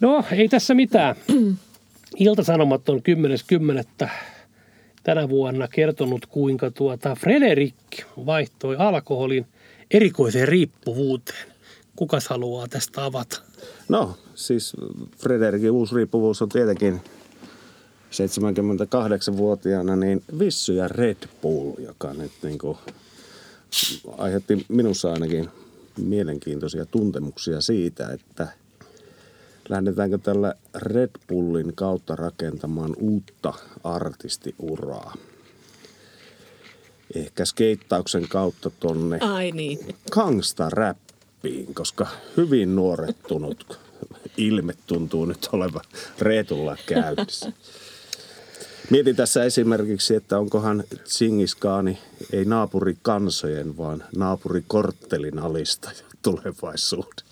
No, 0.00 0.24
ei 0.32 0.48
tässä 0.48 0.74
mitään. 0.74 1.16
Iltasanomat 2.16 2.88
on 2.88 3.02
10.10. 4.02 4.08
tänä 5.02 5.28
vuonna 5.28 5.68
kertonut, 5.68 6.26
kuinka 6.26 6.70
tuota 6.70 7.14
Frederik 7.14 7.74
vaihtoi 8.26 8.76
alkoholin 8.76 9.46
erikoiseen 9.90 10.48
riippuvuuteen. 10.48 11.57
Kukas 11.98 12.28
haluaa 12.28 12.68
tästä 12.68 13.04
avata? 13.04 13.42
No, 13.88 14.18
siis 14.34 14.76
Frederikin 15.16 15.70
uusi 15.70 15.94
riippuvuus 15.94 16.42
on 16.42 16.48
tietenkin 16.48 17.00
78-vuotiaana 18.10 19.96
niin 19.96 20.22
Vissy 20.38 20.74
ja 20.74 20.88
Red 20.88 21.16
Bull, 21.42 21.72
joka 21.78 22.14
nyt 22.14 22.32
niin 22.42 22.58
kuin 22.58 22.78
aiheutti 24.18 24.66
minussa 24.68 25.12
ainakin 25.12 25.48
mielenkiintoisia 25.96 26.86
tuntemuksia 26.86 27.60
siitä, 27.60 28.08
että 28.08 28.48
lähdetäänkö 29.68 30.18
tällä 30.18 30.54
Red 30.74 31.10
Bullin 31.28 31.72
kautta 31.74 32.16
rakentamaan 32.16 32.96
uutta 33.00 33.54
artistiuraa. 33.84 35.14
Ehkä 37.14 37.44
skeittauksen 37.44 38.28
kautta 38.28 38.70
tonne 38.70 39.18
Ai 39.20 39.50
niin. 39.50 39.78
Gangsta-räppiin, 41.38 41.74
koska 41.74 42.06
hyvin 42.36 42.76
nuorettunut 42.76 43.78
ilme 44.36 44.74
tuntuu 44.86 45.24
nyt 45.24 45.48
olevan 45.52 45.84
Reetulla 46.20 46.76
käynnissä. 46.86 47.52
Mietin 48.90 49.16
tässä 49.16 49.44
esimerkiksi, 49.44 50.14
että 50.14 50.38
onkohan 50.38 50.84
Tsingiskaani 51.04 51.98
ei 52.32 52.44
naapurikansojen, 52.44 53.76
vaan 53.76 54.04
naapurikorttelin 54.16 55.38
alistaja 55.38 56.04
tulevaisuudessa. 56.22 57.24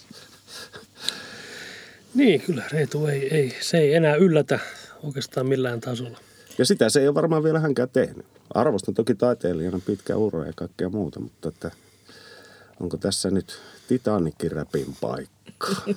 Niin, 2.14 2.40
kyllä 2.40 2.62
Reetu 2.72 3.06
ei, 3.06 3.34
ei, 3.34 3.56
se 3.60 3.78
ei 3.78 3.94
enää 3.94 4.14
yllätä 4.14 4.58
oikeastaan 5.02 5.46
millään 5.46 5.80
tasolla. 5.80 6.18
Ja 6.58 6.64
sitä 6.64 6.88
se 6.88 7.00
ei 7.00 7.08
ole 7.08 7.14
varmaan 7.14 7.44
vielä 7.44 7.60
hänkään 7.60 7.88
tehnyt. 7.92 8.26
Arvostan 8.54 8.94
toki 8.94 9.14
taiteilijana 9.14 9.80
pitkä 9.86 10.16
ura 10.16 10.46
ja 10.46 10.52
kaikkea 10.56 10.88
muuta, 10.88 11.20
mutta 11.20 11.48
että 11.48 11.70
onko 12.80 12.96
tässä 12.96 13.30
nyt 13.30 13.60
Titanikin 13.88 14.52
räpin 14.52 14.96
paikka? 15.00 15.66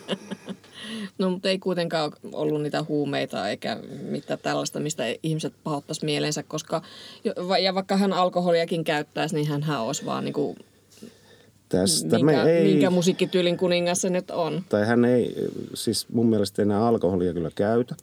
No, 1.17 1.29
mutta 1.29 1.50
ei 1.50 1.60
kuitenkaan 1.60 2.12
ollut 2.34 2.62
niitä 2.62 2.86
huumeita 2.88 3.50
eikä 3.50 3.79
mitään 4.01 4.39
tällaista, 4.43 4.79
mistä 4.79 5.03
ihmiset 5.24 5.53
pahoittaisi 5.63 6.05
mielensä, 6.05 6.43
koska 6.43 6.81
ja 7.63 7.75
vaikka 7.75 7.98
hän 7.98 8.13
alkoholiakin 8.13 8.84
käyttäisi, 8.84 9.36
niin 9.36 9.48
hän 9.48 9.81
olisi 9.81 10.05
vaan 10.05 10.24
niin 10.24 10.34
kuin, 10.34 10.58
Tästä 11.69 12.15
minkä, 12.17 12.43
me 12.43 12.51
ei, 12.51 12.63
minkä 12.63 12.89
musiikkityylin 12.89 13.58
kuningas 13.58 14.01
se 14.01 14.10
nyt 14.10 14.31
on. 14.31 14.63
tai 14.69 14.86
hän 14.86 15.05
ei 15.05 15.36
siis 15.74 16.10
mun 16.10 16.29
mielestä 16.29 16.62
enää 16.62 16.88
alkoholia 16.88 17.34
kyllä 17.34 17.51
käytä. 17.55 17.96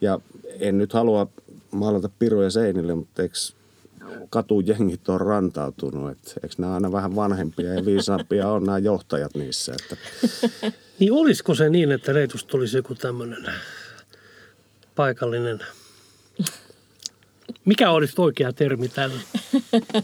Ja 0.00 0.20
en 0.60 0.78
nyt 0.78 0.92
halua 0.92 1.26
maalata 1.70 2.10
piruja 2.18 2.50
seinille, 2.50 2.94
mutta 2.94 3.22
eikö 3.22 3.38
katujengit 4.30 5.08
on 5.08 5.20
rantautunut? 5.20 6.10
Et 6.10 6.34
eikö 6.42 6.54
nämä 6.58 6.74
aina 6.74 6.92
vähän 6.92 7.16
vanhempia 7.16 7.74
ja 7.74 7.84
viisaampia 7.84 8.48
on 8.48 8.64
nämä 8.64 8.78
johtajat 8.78 9.34
niissä? 9.34 9.72
Että 9.72 9.96
Niin 10.98 11.12
olisiko 11.12 11.54
se 11.54 11.70
niin, 11.70 11.92
että 11.92 12.12
Reetusta 12.12 12.50
tulisi 12.50 12.76
joku 12.76 12.94
tämmöinen 12.94 13.46
paikallinen... 14.94 15.60
Mikä 17.64 17.90
olisi 17.90 18.14
oikea 18.18 18.52
termi 18.52 18.88
tällä? 18.88 19.20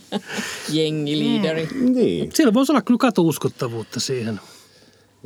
Jengiliideri. 0.73 1.69
niin, 1.73 2.33
Siellä 2.33 2.55
voisi 2.55 2.73
olla 2.73 2.83
kyllä 2.83 2.99
katuuskottavuutta 2.99 4.01
siihen. 4.01 4.41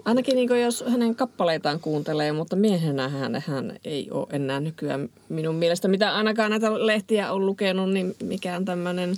Ainakin 0.05 0.37
niin 0.37 0.63
jos 0.63 0.85
hänen 0.89 1.15
kappaleitaan 1.15 1.81
kuuntelee, 1.81 2.33
mutta 2.33 2.57
miehenä 2.57 3.09
hän, 3.09 3.43
hän 3.47 3.79
ei 3.85 4.09
ole 4.11 4.27
enää 4.31 4.61
nykyään 4.61 5.09
minun 5.29 5.55
mielestä. 5.55 5.89
Mitä 5.89 6.15
ainakaan 6.15 6.51
näitä 6.51 6.87
lehtiä 6.87 7.33
on 7.33 7.47
lukenut, 7.47 7.91
niin 7.91 8.15
mikään 8.23 8.65
tämmöinen... 8.65 9.17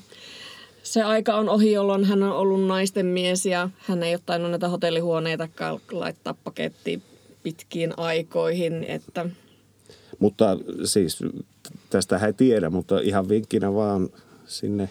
Se 0.82 1.02
aika 1.02 1.34
on 1.34 1.48
ohi, 1.48 1.72
jolloin 1.72 2.04
hän 2.04 2.22
on 2.22 2.32
ollut 2.32 2.66
naisten 2.66 3.06
mies 3.06 3.46
ja 3.46 3.70
hän 3.78 4.02
ei 4.02 4.14
ole 4.14 4.20
tainnut 4.26 4.50
näitä 4.50 4.68
hotellihuoneitakaan 4.68 5.80
laittaa 5.92 6.34
pakettiin 6.44 7.02
pitkiin 7.42 7.94
aikoihin, 7.96 8.84
että 8.84 9.26
mutta 10.20 10.56
siis 10.84 11.18
tästä 11.90 12.26
ei 12.26 12.32
tiedä, 12.32 12.70
mutta 12.70 13.00
ihan 13.00 13.28
vinkkinä 13.28 13.74
vaan 13.74 14.08
sinne 14.46 14.88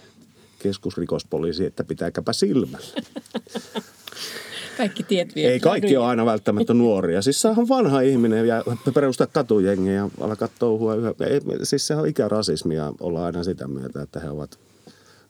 keskusrikospoliisi, 0.60 1.66
että 1.66 1.84
pitääkäpä 1.84 2.34
silmällä. 2.34 2.88
kaikki 4.80 5.04
tiet 5.04 5.36
vie. 5.36 5.52
Ei 5.52 5.60
kaikki 5.60 5.98
ole 5.98 6.06
aina 6.06 6.26
välttämättä 6.26 6.74
nuoria. 6.74 7.22
Siis 7.22 7.42
sehän 7.42 7.60
on 7.60 7.70
vanha 7.70 8.02
ihminen 8.02 8.48
ja 8.48 8.64
perustaa 8.94 9.28
katujengiä 9.28 9.94
ja 9.94 10.10
alkaa 10.22 10.48
touhua 10.60 10.96
yhä. 10.96 11.14
Ei, 11.30 11.42
siis 11.64 11.88
se 11.88 11.96
on 11.96 12.08
ikärasismia 12.08 12.94
olla 13.00 13.26
aina 13.26 13.44
sitä 13.44 13.68
mieltä, 13.68 14.02
että 14.02 14.20
he 14.20 14.30
ovat 14.30 14.60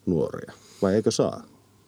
nuoria. 0.06 0.54
Vai 0.82 0.96
eikö 0.96 1.12
saa? 1.12 1.44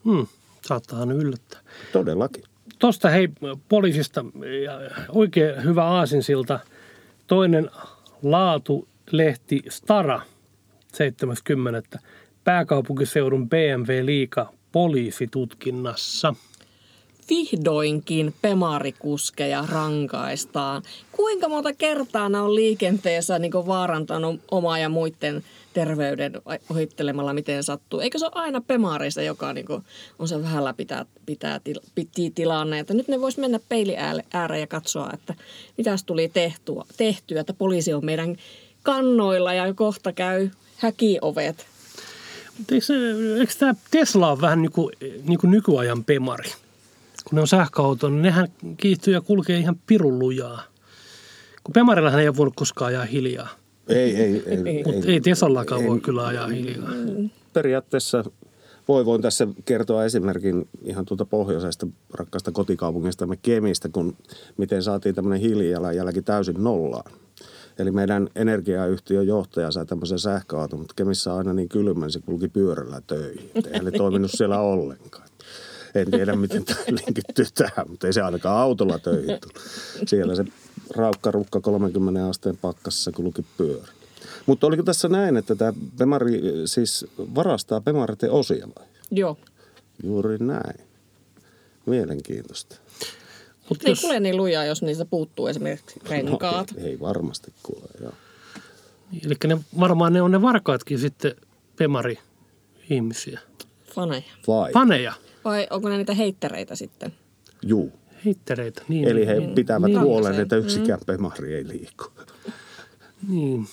Hmm, 0.06 0.28
saattaa 0.62 1.04
yllättää. 1.04 1.60
Todellakin. 1.94 2.44
Tuosta 2.80 3.10
hei 3.10 3.30
poliisista 3.70 4.26
ja 4.64 4.82
oikein 5.10 5.64
hyvä 5.64 5.84
aasinsilta. 5.84 6.60
Toinen 7.28 7.70
laatulehti 8.24 9.64
Stara 9.70 10.22
70. 10.94 12.00
Pääkaupunkiseudun 12.44 13.50
BMW 13.50 14.06
liika 14.06 14.54
poliisitutkinnassa. 14.72 16.36
Vihdoinkin 17.30 18.34
pemarikuskeja 18.42 19.66
rankaistaan. 19.70 20.84
Kuinka 21.12 21.50
monta 21.50 21.74
kertaa 21.74 22.30
ne 22.30 22.40
on 22.40 22.56
liikenteessä 22.56 23.40
niin 23.40 23.52
vaarantanut 23.54 24.42
omaa 24.52 24.80
ja 24.80 24.90
muiden 24.90 25.44
terveyden 25.74 26.42
ohittelemalla 26.70 27.34
miten 27.34 27.64
sattuu? 27.64 28.00
Eikö 28.00 28.20
se 28.20 28.26
ole 28.26 28.32
aina 28.36 28.62
pemareista, 28.62 29.22
joka 29.22 29.54
niin 29.54 29.66
on 30.20 30.28
se 30.28 30.42
vähällä 30.42 30.74
pitää, 30.74 31.06
pitää 31.26 31.60
piti 31.96 32.32
tilanne? 32.36 32.80
Että 32.80 32.94
nyt 32.94 33.08
ne 33.08 33.22
vois 33.22 33.38
mennä 33.38 33.60
peili 33.70 33.96
ääreen 34.34 34.62
ja 34.62 34.68
katsoa, 34.68 35.10
että 35.14 35.34
mitäs 35.78 36.04
tuli 36.04 36.30
tehtyä, 36.34 36.84
tehtyä, 36.98 37.42
että 37.42 37.54
poliisi 37.54 37.94
on 37.94 38.06
meidän 38.06 38.38
kannoilla 38.84 39.54
ja 39.54 39.74
kohta 39.74 40.12
käy 40.12 40.50
häkiovet. 40.78 41.66
Eikö, 42.72 42.94
eikö 43.40 43.54
tämä 43.60 43.76
Tesla 43.92 44.32
ole 44.32 44.42
vähän 44.42 44.62
niin 44.62 44.72
kuin, 44.72 44.96
niin 45.28 45.40
kuin 45.40 45.52
nykyajan 45.52 46.04
pemari? 46.04 46.52
Kun 47.24 47.36
ne 47.36 47.42
on 47.42 47.48
sähköauto, 47.48 48.10
niin 48.10 48.22
nehän 48.22 48.48
kiihtyy 48.78 49.14
ja 49.14 49.22
kulkee 49.22 49.58
ihan 49.58 49.76
pirun 49.88 50.20
lujaa. 50.20 50.64
Kun 51.64 51.74
Pemarillahan 51.74 52.22
ei 52.22 52.28
ole 52.28 52.38
voinut 52.38 52.56
koskaan 52.56 52.90
ajaa 52.90 53.06
hiljaa. 53.06 53.50
Ei, 53.88 54.16
ei, 54.16 54.44
ei, 54.46 54.84
Mutta 54.86 55.08
ei, 55.08 55.14
ei 55.14 55.22
Teslallakaan 55.22 55.88
voi 55.88 56.00
kyllä 56.00 56.28
ajaa 56.28 56.48
hiljaa. 56.48 56.90
periaatteessa 57.54 58.24
voi, 58.88 59.06
voin 59.06 59.22
tässä 59.22 59.48
kertoa 59.66 60.06
esimerkin 60.06 60.68
ihan 60.84 61.06
tuolta 61.06 61.26
pohjoisesta 61.26 61.88
rakkaasta 62.14 62.52
kotikaupungistamme 62.52 63.38
Kemistä, 63.42 63.90
kun 63.90 64.18
miten 64.58 64.84
saatiin 64.84 65.16
tämmöinen 65.16 65.42
hiilijalanjälki 65.42 66.22
täysin 66.22 66.64
nollaan. 66.64 67.12
Eli 67.80 67.92
meidän 67.92 68.30
energiayhtiön 68.36 69.28
johtaja 69.28 69.72
sai 69.72 69.86
tämmöisen 69.86 70.20
sähköauton, 70.20 70.80
mutta 70.80 70.94
Kemissä 70.96 71.32
on 71.32 71.38
aina 71.38 71.54
niin 71.54 71.70
kylmä, 71.70 72.06
niin 72.06 72.12
se 72.12 72.20
kulki 72.20 72.48
pyörällä 72.48 73.02
töihin. 73.08 73.52
Eihän 73.56 73.86
ne 73.86 73.92
toiminut 73.92 74.32
siellä 74.34 74.60
ollenkaan. 74.60 75.28
En 75.96 76.12
tiedä, 76.12 76.36
miten 76.36 76.66
tämä 76.66 76.80
linkittyy 76.88 77.46
tähän, 77.56 77.90
mutta 77.90 78.08
ei 78.08 78.14
se 78.14 78.22
ainakaan 78.22 78.58
autolla 78.58 79.00
töihin 79.00 79.40
tule. 79.42 79.54
Siellä 80.08 80.36
se 80.36 80.46
raukka 80.96 81.32
rukka 81.32 81.62
30 81.62 82.28
asteen 82.28 82.58
pakkassa 82.58 83.12
kulki 83.12 83.46
pyörä. 83.58 83.88
Mutta 84.46 84.68
oliko 84.68 84.84
tässä 84.84 85.08
näin, 85.08 85.38
että 85.38 85.56
tämä 85.56 85.74
Pemari 85.98 86.42
siis 86.66 87.06
varastaa 87.36 87.82
Pemariten 87.82 88.32
osia 88.32 88.68
vai? 88.80 88.88
Joo. 89.12 89.38
Juuri 90.04 90.38
näin. 90.38 90.80
Mielenkiintoista. 91.86 92.76
Mutta 93.70 93.88
Ei 93.88 93.92
jos, 93.92 94.02
kulje 94.02 94.20
niin 94.20 94.38
lujaa, 94.38 94.66
jos 94.66 94.82
niistä 94.82 95.06
puuttuu 95.06 95.48
esimerkiksi 95.48 96.00
renkaat. 96.10 96.72
No, 96.72 96.84
ei, 96.84 96.90
ei 96.90 97.00
varmasti 97.00 97.54
kuule, 97.64 97.88
joo. 98.02 98.14
eli 99.26 99.36
ne, 99.48 99.58
varmaan 99.80 100.14
ne 100.14 100.22
on 100.22 100.32
ne 100.32 100.42
varkaatkin 100.42 101.00
sitten 101.00 101.36
Pemari 101.76 102.20
ihmisiä. 102.90 103.40
Faneja. 103.96 104.24
Vai? 104.48 104.72
Paneja, 104.72 105.14
Vai 105.46 105.68
onko 105.70 105.90
ne 105.90 105.98
niitä 105.98 106.14
heittereitä 106.14 106.76
sitten? 106.76 107.14
Juu. 107.64 107.92
heittereitä. 108.26 108.82
Niin, 108.88 109.08
Eli 109.08 109.28
he 109.28 109.36
pitävät 109.56 109.88
Niin. 109.88 110.00
huolen, 110.02 110.40
että 110.40 110.56
yksikään 110.56 111.00
Pemari 111.06 111.54
ei 111.56 111.68
liiku. 111.68 112.06
Niin. 113.30 113.68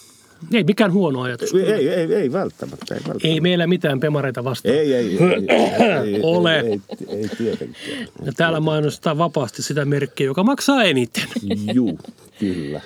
Ei 0.55 0.65
mikään 0.65 0.93
huono 0.93 1.23
ajatus. 1.23 1.55
Ei, 1.55 1.73
ei, 1.73 1.89
ei, 1.89 2.15
ei 2.15 2.33
välttämättä. 2.33 2.95
Ei, 2.95 3.01
välttämättä. 3.01 3.29
Ei 3.29 3.41
meillä 3.41 3.67
mitään 3.67 4.01
pemareita 4.01 4.45
vastaan. 4.45 4.75
ei, 4.75 4.95
ei, 4.95 5.19
ei, 5.19 5.47
ei, 5.49 6.15
ei, 6.15 6.21
Ole. 6.23 6.61
Ei, 6.61 6.67
ei, 6.71 6.81
ei 7.09 7.29
tietenkään. 7.39 8.09
Ja 8.25 8.33
täällä 8.37 8.61
mainostaa 8.61 9.19
vapaasti 9.19 9.63
sitä 9.63 9.85
merkkiä, 9.85 10.27
joka 10.27 10.43
maksaa 10.45 10.83
eniten. 10.83 11.25
Juu, 11.75 11.99
kyllä. 12.39 12.81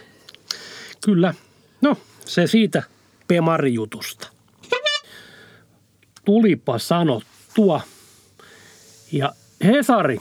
Kyllä. 1.05 1.35
No, 1.81 1.97
se 2.25 2.47
siitä 2.47 2.83
Pemari-jutusta. 3.29 4.29
Tulipa 6.25 6.79
sanottua. 6.79 7.81
Ja 9.13 9.33
Hesari 9.65 10.21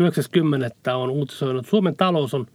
90. 0.00 0.96
on 0.96 1.10
uutisoinut, 1.10 1.66
Suomen 1.66 1.96
talous 1.96 2.34
on 2.34 2.46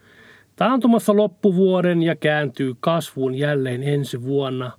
taantumassa 0.56 1.16
loppuvuoden 1.16 2.04
ja 2.04 2.16
kääntyy 2.16 2.76
kasvuun 2.80 3.36
jälleen 3.36 3.84
ensi 3.84 4.24
vuonna. 4.24 4.72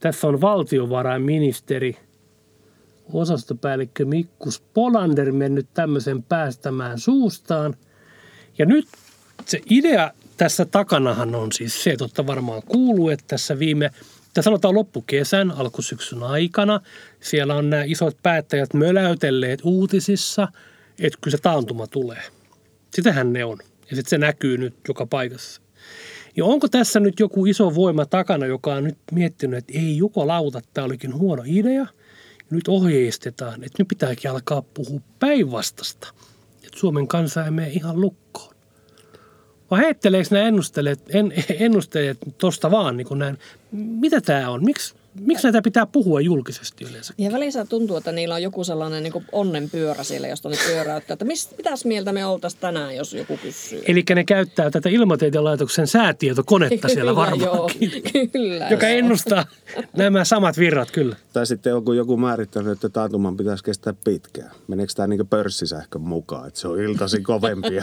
Tässä 0.00 0.26
on 0.26 0.40
valtiovarainministeri, 0.40 1.96
osastopäällikkö 3.12 4.04
Mikkus 4.04 4.60
Polander 4.60 5.32
mennyt 5.32 5.66
tämmöisen 5.74 6.22
päästämään 6.22 6.98
suustaan. 6.98 7.76
Ja 8.58 8.66
nyt 8.66 8.88
se 9.46 9.60
idea 9.70 10.10
tässä 10.36 10.64
takanahan 10.64 11.34
on 11.34 11.52
siis 11.52 11.82
se, 11.82 11.96
että 12.04 12.26
varmaan 12.26 12.62
kuuluu, 12.62 13.08
että 13.08 13.24
tässä 13.28 13.58
viime, 13.58 13.90
tässä 14.34 14.48
sanotaan 14.48 14.74
loppukesän, 14.74 15.50
alkusyksyn 15.50 16.22
aikana, 16.22 16.80
siellä 17.20 17.54
on 17.54 17.70
nämä 17.70 17.82
isot 17.86 18.16
päättäjät 18.22 18.74
möläytelleet 18.74 19.60
uutisissa, 19.64 20.48
että 20.98 21.18
kyllä 21.22 21.36
se 21.36 21.42
taantuma 21.42 21.86
tulee. 21.86 22.22
Sitähän 22.94 23.32
ne 23.32 23.44
on. 23.44 23.58
Ja 23.90 23.96
sitten 23.96 24.10
se 24.10 24.18
näkyy 24.18 24.58
nyt 24.58 24.74
joka 24.88 25.06
paikassa. 25.06 25.60
Ja 26.36 26.44
onko 26.44 26.68
tässä 26.68 27.00
nyt 27.00 27.20
joku 27.20 27.46
iso 27.46 27.74
voima 27.74 28.06
takana, 28.06 28.46
joka 28.46 28.74
on 28.74 28.84
nyt 28.84 28.98
miettinyt, 29.12 29.58
että 29.58 29.78
ei 29.78 29.96
Juko 29.96 30.26
lauta, 30.26 30.60
tämä 30.74 30.84
olikin 30.84 31.14
huono 31.14 31.42
idea. 31.46 31.86
Nyt 32.50 32.68
ohjeistetaan, 32.68 33.64
että 33.64 33.76
nyt 33.78 33.88
pitääkin 33.88 34.30
alkaa 34.30 34.62
puhua 34.62 35.00
päinvastasta. 35.18 36.08
Että 36.64 36.78
Suomen 36.78 37.08
kansa 37.08 37.44
ei 37.44 37.50
mene 37.50 37.68
ihan 37.68 38.00
lukkoon. 38.00 38.49
Vai 39.70 39.80
heitteleekö 39.80 40.28
nämä 40.30 40.44
ennustelijat, 40.44 41.00
en, 41.08 41.32
ennustelijat 41.66 42.18
vaan 42.70 42.96
niin 42.96 43.18
näin? 43.18 43.38
Mitä 43.72 44.20
tämä 44.20 44.50
on? 44.50 44.64
Miksi, 44.64 44.94
miksi 45.26 45.46
näitä 45.46 45.62
pitää 45.62 45.86
puhua 45.86 46.20
julkisesti 46.20 46.84
yleensä? 46.84 47.14
Ja 47.18 47.32
välissä 47.32 47.64
tuntuu, 47.64 47.96
että 47.96 48.12
niillä 48.12 48.34
on 48.34 48.42
joku 48.42 48.64
sellainen 48.64 49.02
niin 49.02 49.12
onnenpyörä 49.32 50.04
siellä, 50.04 50.28
josta 50.28 50.48
ne 50.48 50.56
pyöräyttää, 50.66 51.12
että 51.12 51.24
mis, 51.24 51.48
mitäs 51.56 51.84
mieltä 51.84 52.12
me 52.12 52.26
oltaisiin 52.26 52.60
tänään, 52.60 52.96
jos 52.96 53.14
joku 53.14 53.36
kysyy. 53.42 53.82
Eli 53.86 54.04
ne 54.14 54.24
käyttää 54.24 54.70
tätä 54.70 54.88
ilmatieteen 54.88 55.44
laitoksen 55.44 55.86
säätietokonetta 55.86 56.88
siellä 56.88 57.16
varmaankin, 57.22 57.46
Joo, 57.46 58.28
kyllä. 58.32 58.68
joka 58.70 58.88
ennustaa 58.88 59.44
nämä 59.96 60.24
samat 60.24 60.58
virrat 60.58 60.90
kyllä. 60.90 61.16
Tai 61.32 61.46
sitten 61.46 61.74
onko 61.74 61.92
joku 61.92 62.16
määrittänyt, 62.16 62.72
että 62.72 62.88
taantuman 62.88 63.36
pitäisi 63.36 63.64
kestää 63.64 63.94
pitkään. 64.04 64.50
Meneekö 64.68 64.92
tämä 64.96 65.06
niin 65.06 65.26
pörssisähkön 65.26 66.00
mukaan, 66.00 66.48
että 66.48 66.60
se 66.60 66.68
on 66.68 66.80
iltasi 66.80 67.22
kovempi 67.22 67.74
ja 67.74 67.82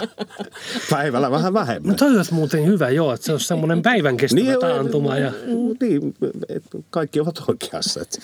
päivällä 0.92 1.32
vähän 1.32 1.54
vähemmän? 1.54 1.92
No 1.92 1.98
toi 1.98 2.18
olisi 2.18 2.34
muuten 2.34 2.66
hyvä, 2.66 2.90
joo, 2.90 3.14
että 3.14 3.26
se 3.26 3.34
on 3.34 3.40
semmoinen 3.40 3.82
päivän 3.82 4.18
kestävä 4.18 4.44
Niin, 4.44 4.60
taantuma. 4.60 5.18
Ja... 5.18 5.32
Niin, 5.82 6.16
että 6.50 6.78
kaikki 6.90 7.20
ovat 7.28 7.50
oikeassa. 7.50 8.02
Että 8.02 8.18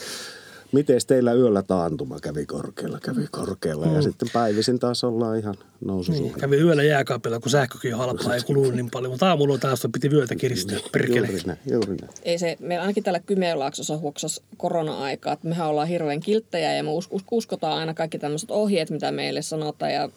miten 0.71 0.99
teillä 1.07 1.33
yöllä 1.33 1.63
taantuma 1.63 2.19
kävi 2.19 2.45
korkealla? 2.45 2.99
Kävi 2.99 3.27
korkealla 3.31 3.85
ja 3.85 4.01
sitten 4.01 4.29
päivisin 4.33 4.79
taas 4.79 5.03
ollaan 5.03 5.39
ihan 5.39 5.55
noususuunnassa. 5.85 6.39
Kävi 6.39 6.57
yöllä 6.57 6.83
jääkaapilla, 6.83 7.39
kun 7.39 7.51
sähkökin 7.51 7.93
on 7.93 7.99
halpaa, 7.99 8.35
ei 8.35 8.41
kulunut 8.41 8.73
niin 8.73 8.89
paljon. 8.91 9.11
Mutta 9.11 9.29
aamulla 9.29 9.57
taas 9.57 9.87
piti 9.93 10.11
vyötä 10.11 10.35
kiristää, 10.35 10.77
perkele. 10.91 11.27
Juuri 11.27 11.43
näin, 11.45 11.59
juuri 11.71 11.95
näin. 11.95 12.13
Ei 12.23 12.37
se, 12.37 12.57
meillä 12.59 12.81
ainakin 12.81 13.03
täällä 13.03 13.19
Kymenlaaksossa 13.19 13.97
huoksas 13.97 14.41
korona-aikaa, 14.57 15.33
että 15.33 15.47
mehän 15.47 15.67
ollaan 15.67 15.87
hirveän 15.87 16.19
kilttejä 16.19 16.73
ja 16.73 16.83
me 16.83 16.89
us- 16.89 17.07
us- 17.11 17.25
uskotaan 17.31 17.77
aina 17.77 17.93
kaikki 17.93 18.19
tämmöiset 18.19 18.51
ohjeet, 18.51 18.89
mitä 18.89 19.11
meille 19.11 19.41
sanotaan 19.41 19.93
ja 19.93 20.09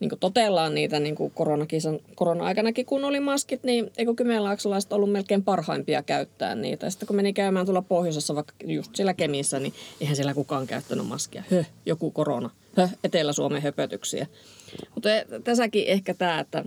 niin 0.00 0.10
totellaan 0.20 0.74
niitä 0.74 1.00
niin 1.00 1.14
kuin 1.14 1.32
koronakisan, 1.34 2.00
korona-aikanakin, 2.14 2.86
kun 2.86 3.04
oli 3.04 3.20
maskit, 3.20 3.62
niin 3.62 3.92
eikö 3.98 4.14
Kymenlaaksolaiset 4.14 4.92
ollut 4.92 5.12
melkein 5.12 5.44
parhaimpia 5.44 6.02
käyttää 6.02 6.54
niitä. 6.54 6.90
Sitten 6.90 7.06
kun 7.06 7.16
meni 7.16 7.32
käymään 7.32 7.66
tuolla 7.66 7.82
pohjoisessa, 7.82 8.34
vaikka 8.34 8.54
just 8.64 8.96
siellä 8.96 9.14
Kemissä, 9.14 9.60
niin 9.60 9.74
eihän 10.00 10.16
siellä 10.16 10.34
kukaan 10.34 10.66
käyttänyt 10.66 11.06
maskia. 11.06 11.42
Höh, 11.50 11.66
joku 11.86 12.10
korona. 12.10 12.50
Höh, 12.76 12.94
Etelä-Suomen 13.04 13.62
höpötyksiä. 13.62 14.26
Mutta 14.94 15.08
tässäkin 15.44 15.84
ehkä 15.86 16.14
tämä, 16.14 16.40
että 16.40 16.64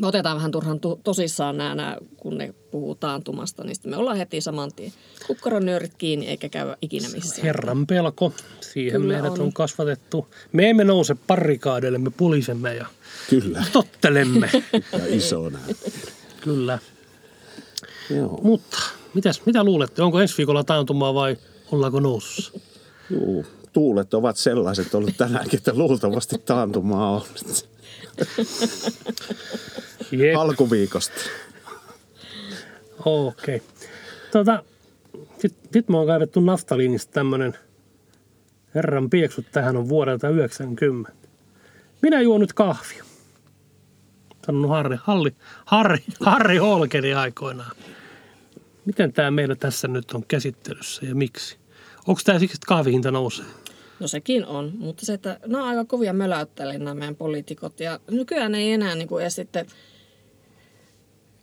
me 0.00 0.06
otetaan 0.06 0.36
vähän 0.36 0.50
turhan 0.50 0.80
to- 0.80 1.00
tosissaan 1.04 1.56
nämä, 1.56 1.74
nämä, 1.74 1.96
kun 2.16 2.38
ne 2.38 2.54
puhuu 2.70 2.94
taantumasta, 2.94 3.64
niin 3.64 3.74
sitten 3.74 3.90
me 3.90 3.96
ollaan 3.96 4.16
heti 4.16 4.40
saman 4.40 4.72
tien 4.72 4.92
kukkaronnyörit 5.26 5.92
kiinni 5.98 6.26
eikä 6.26 6.48
käy 6.48 6.74
ikinä 6.82 7.08
missään. 7.08 7.42
Herran 7.42 7.86
pelko, 7.86 8.32
siihen 8.60 9.00
Kyllä 9.00 9.14
meidät 9.14 9.32
on. 9.32 9.40
on. 9.40 9.52
kasvatettu. 9.52 10.26
Me 10.52 10.70
emme 10.70 10.84
nouse 10.84 11.14
parrikaadeille, 11.26 11.98
me 11.98 12.10
pulisemme 12.10 12.74
ja 12.74 12.86
Kyllä, 13.30 13.64
tottelemme. 13.72 14.50
ja 14.92 15.06
iso 15.16 15.48
näin. 15.48 15.76
Kyllä. 16.40 16.78
Joo. 18.10 18.40
Mutta 18.42 18.76
mitäs, 19.14 19.42
mitä 19.46 19.64
luulette, 19.64 20.02
onko 20.02 20.20
ensi 20.20 20.36
viikolla 20.38 20.64
taantumaa 20.64 21.14
vai 21.14 21.36
ollaanko 21.72 22.00
nousussa? 22.00 22.52
Juu, 23.10 23.46
tuulet 23.72 24.14
ovat 24.14 24.36
sellaiset 24.36 24.94
ollut 24.94 25.16
tänäänkin, 25.16 25.56
että 25.58 25.72
luultavasti 25.74 26.38
taantumaa 26.38 27.10
on 27.10 27.22
Jep. 30.12 30.36
alkuviikosta. 30.36 31.20
Okei. 33.04 33.56
Okay. 33.56 33.68
Tota, 34.32 34.64
Sitten 35.38 35.68
sit 35.72 35.88
me 35.88 35.98
on 35.98 36.06
kaivettu 36.06 36.40
naftaliinista 36.40 37.12
tämmönen 37.12 37.54
herran 38.74 39.10
pieksut 39.10 39.46
tähän 39.52 39.76
on 39.76 39.88
vuodelta 39.88 40.28
90. 40.28 41.12
Minä 42.02 42.20
juon 42.20 42.40
nyt 42.40 42.52
kahvia. 42.52 43.04
Sanonut 44.46 44.70
Harri, 44.70 44.96
Halli, 45.02 45.34
Harri, 45.64 45.98
Harri 46.20 46.56
Holkeri 46.56 47.14
aikoinaan. 47.14 47.76
Miten 48.84 49.12
tämä 49.12 49.30
meillä 49.30 49.54
tässä 49.54 49.88
nyt 49.88 50.12
on 50.12 50.24
käsittelyssä 50.28 51.06
ja 51.06 51.14
miksi? 51.14 51.56
Onko 52.06 52.20
tämä 52.24 52.38
siksi, 52.38 52.56
että 52.56 52.66
kahvihinta 52.66 53.10
nousee? 53.10 53.46
No 54.04 54.08
sekin 54.08 54.46
on, 54.46 54.72
mutta 54.78 55.06
se, 55.06 55.12
että 55.12 55.38
nämä 55.46 55.64
on 55.64 55.68
aika 55.68 55.84
kovia 55.84 56.12
möläyttelijä 56.12 56.78
nämä 56.78 56.94
meidän 56.94 57.16
poliitikot. 57.16 57.80
Ja 57.80 58.00
nykyään 58.10 58.54
ei 58.54 58.72
enää 58.72 58.94
niin 58.94 59.08
kuin 59.08 59.22
edes 59.22 59.34
sitten 59.34 59.66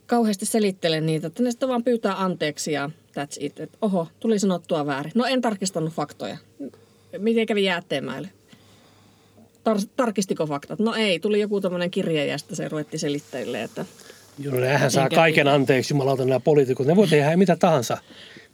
kauheasti 0.06 0.46
selittele 0.46 1.00
niitä, 1.00 1.26
että 1.26 1.42
ne 1.42 1.50
sitten 1.50 1.68
vaan 1.68 1.84
pyytää 1.84 2.22
anteeksi 2.22 2.72
ja 2.72 2.90
that's 3.18 3.36
it. 3.40 3.60
Että 3.60 3.78
oho, 3.80 4.08
tuli 4.20 4.38
sanottua 4.38 4.86
väärin. 4.86 5.12
No 5.14 5.24
en 5.24 5.40
tarkistanut 5.40 5.92
faktoja. 5.92 6.36
Miten 7.18 7.46
kävi 7.46 7.64
jäätteenmäelle? 7.64 8.28
Tar- 9.68 9.88
tarkistiko 9.96 10.46
faktat? 10.46 10.78
No 10.78 10.94
ei, 10.94 11.20
tuli 11.20 11.40
joku 11.40 11.60
tämmöinen 11.60 11.90
kirje 11.90 12.26
ja 12.26 12.38
sitten 12.38 12.56
se 12.56 12.68
ruvetti 12.68 12.98
selitteille, 12.98 13.62
että 13.62 13.84
Joo, 14.38 14.54
nehän 14.54 14.90
saa 14.90 15.08
kaiken 15.08 15.48
anteeksi, 15.48 15.94
jumalauta 15.94 16.24
nämä 16.24 16.40
poliitikot. 16.40 16.86
Ne 16.86 16.96
voi 16.96 17.08
tehdä 17.08 17.36
mitä 17.36 17.56
tahansa. 17.56 17.98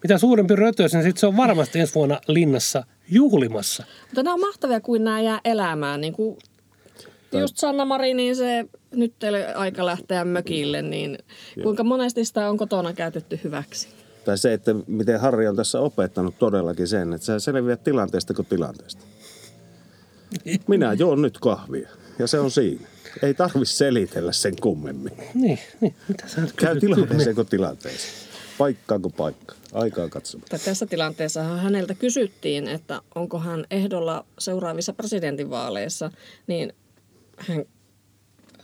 Mitä 0.02 0.18
suurempi 0.18 0.56
rötös, 0.56 0.92
niin 0.92 1.02
sitten 1.02 1.20
se 1.20 1.26
on 1.26 1.36
varmasti 1.36 1.80
ensi 1.80 1.94
vuonna 1.94 2.20
linnassa 2.28 2.84
juhlimassa. 3.10 3.84
Mutta 4.02 4.22
nämä 4.22 4.34
on 4.34 4.40
mahtavia, 4.40 4.80
kuin 4.80 5.04
nämä 5.04 5.20
jää 5.20 5.40
elämään. 5.44 6.00
Niin 6.00 6.12
kuin 6.12 6.38
just 7.32 7.56
Sanna 7.56 7.84
Marinin 7.84 8.36
se 8.36 8.66
nyt 8.90 9.24
ei 9.24 9.28
ole 9.28 9.54
aika 9.54 9.86
lähteä 9.86 10.24
mökille, 10.24 10.82
niin 10.82 11.18
kuinka 11.62 11.84
monesti 11.84 12.24
sitä 12.24 12.50
on 12.50 12.56
kotona 12.56 12.92
käytetty 12.92 13.40
hyväksi? 13.44 13.88
Tai 14.24 14.38
se, 14.38 14.52
että 14.52 14.74
miten 14.86 15.20
Harri 15.20 15.48
on 15.48 15.56
tässä 15.56 15.80
opettanut 15.80 16.38
todellakin 16.38 16.88
sen, 16.88 17.12
että 17.12 17.24
sä 17.24 17.38
selviät 17.38 17.84
tilanteesta 17.84 18.34
kuin 18.34 18.46
tilanteesta. 18.46 19.02
Minä 20.66 20.92
juon 20.92 21.22
nyt 21.22 21.38
kahvia 21.38 21.88
ja 22.18 22.26
se 22.26 22.38
on 22.38 22.50
siinä. 22.50 22.88
Ei 23.22 23.34
tarvi 23.34 23.66
selitellä 23.66 24.32
sen 24.32 24.54
kummemmin. 24.60 25.12
Niin, 25.34 25.58
niin. 25.80 25.94
mitä 26.08 26.28
sä 26.28 26.42
Käy 26.56 26.80
tilanteeseen 26.80 27.34
kuin 27.34 27.46
tilanteeseen. 27.46 28.12
Paikkaan 28.58 29.02
kuin 29.02 29.12
paikka. 29.12 29.54
Aikaa 29.72 30.08
katsomaan. 30.08 30.48
Tai 30.50 30.58
tässä 30.58 30.86
tilanteessa 30.86 31.42
häneltä 31.42 31.94
kysyttiin, 31.94 32.68
että 32.68 33.00
onko 33.14 33.38
hän 33.38 33.64
ehdolla 33.70 34.24
seuraavissa 34.38 34.92
presidentinvaaleissa, 34.92 36.10
niin 36.46 36.72
hän, 37.36 37.64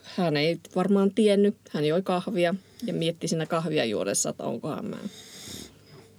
hän 0.02 0.36
ei 0.36 0.58
varmaan 0.76 1.10
tiennyt. 1.10 1.56
Hän 1.70 1.84
joi 1.84 2.02
kahvia 2.02 2.54
ja 2.86 2.94
mietti 2.94 3.28
siinä 3.28 3.46
kahvia 3.46 3.84
juodessa, 3.84 4.30
että 4.30 4.44
onkohan 4.44 4.84
mä. 4.86 4.96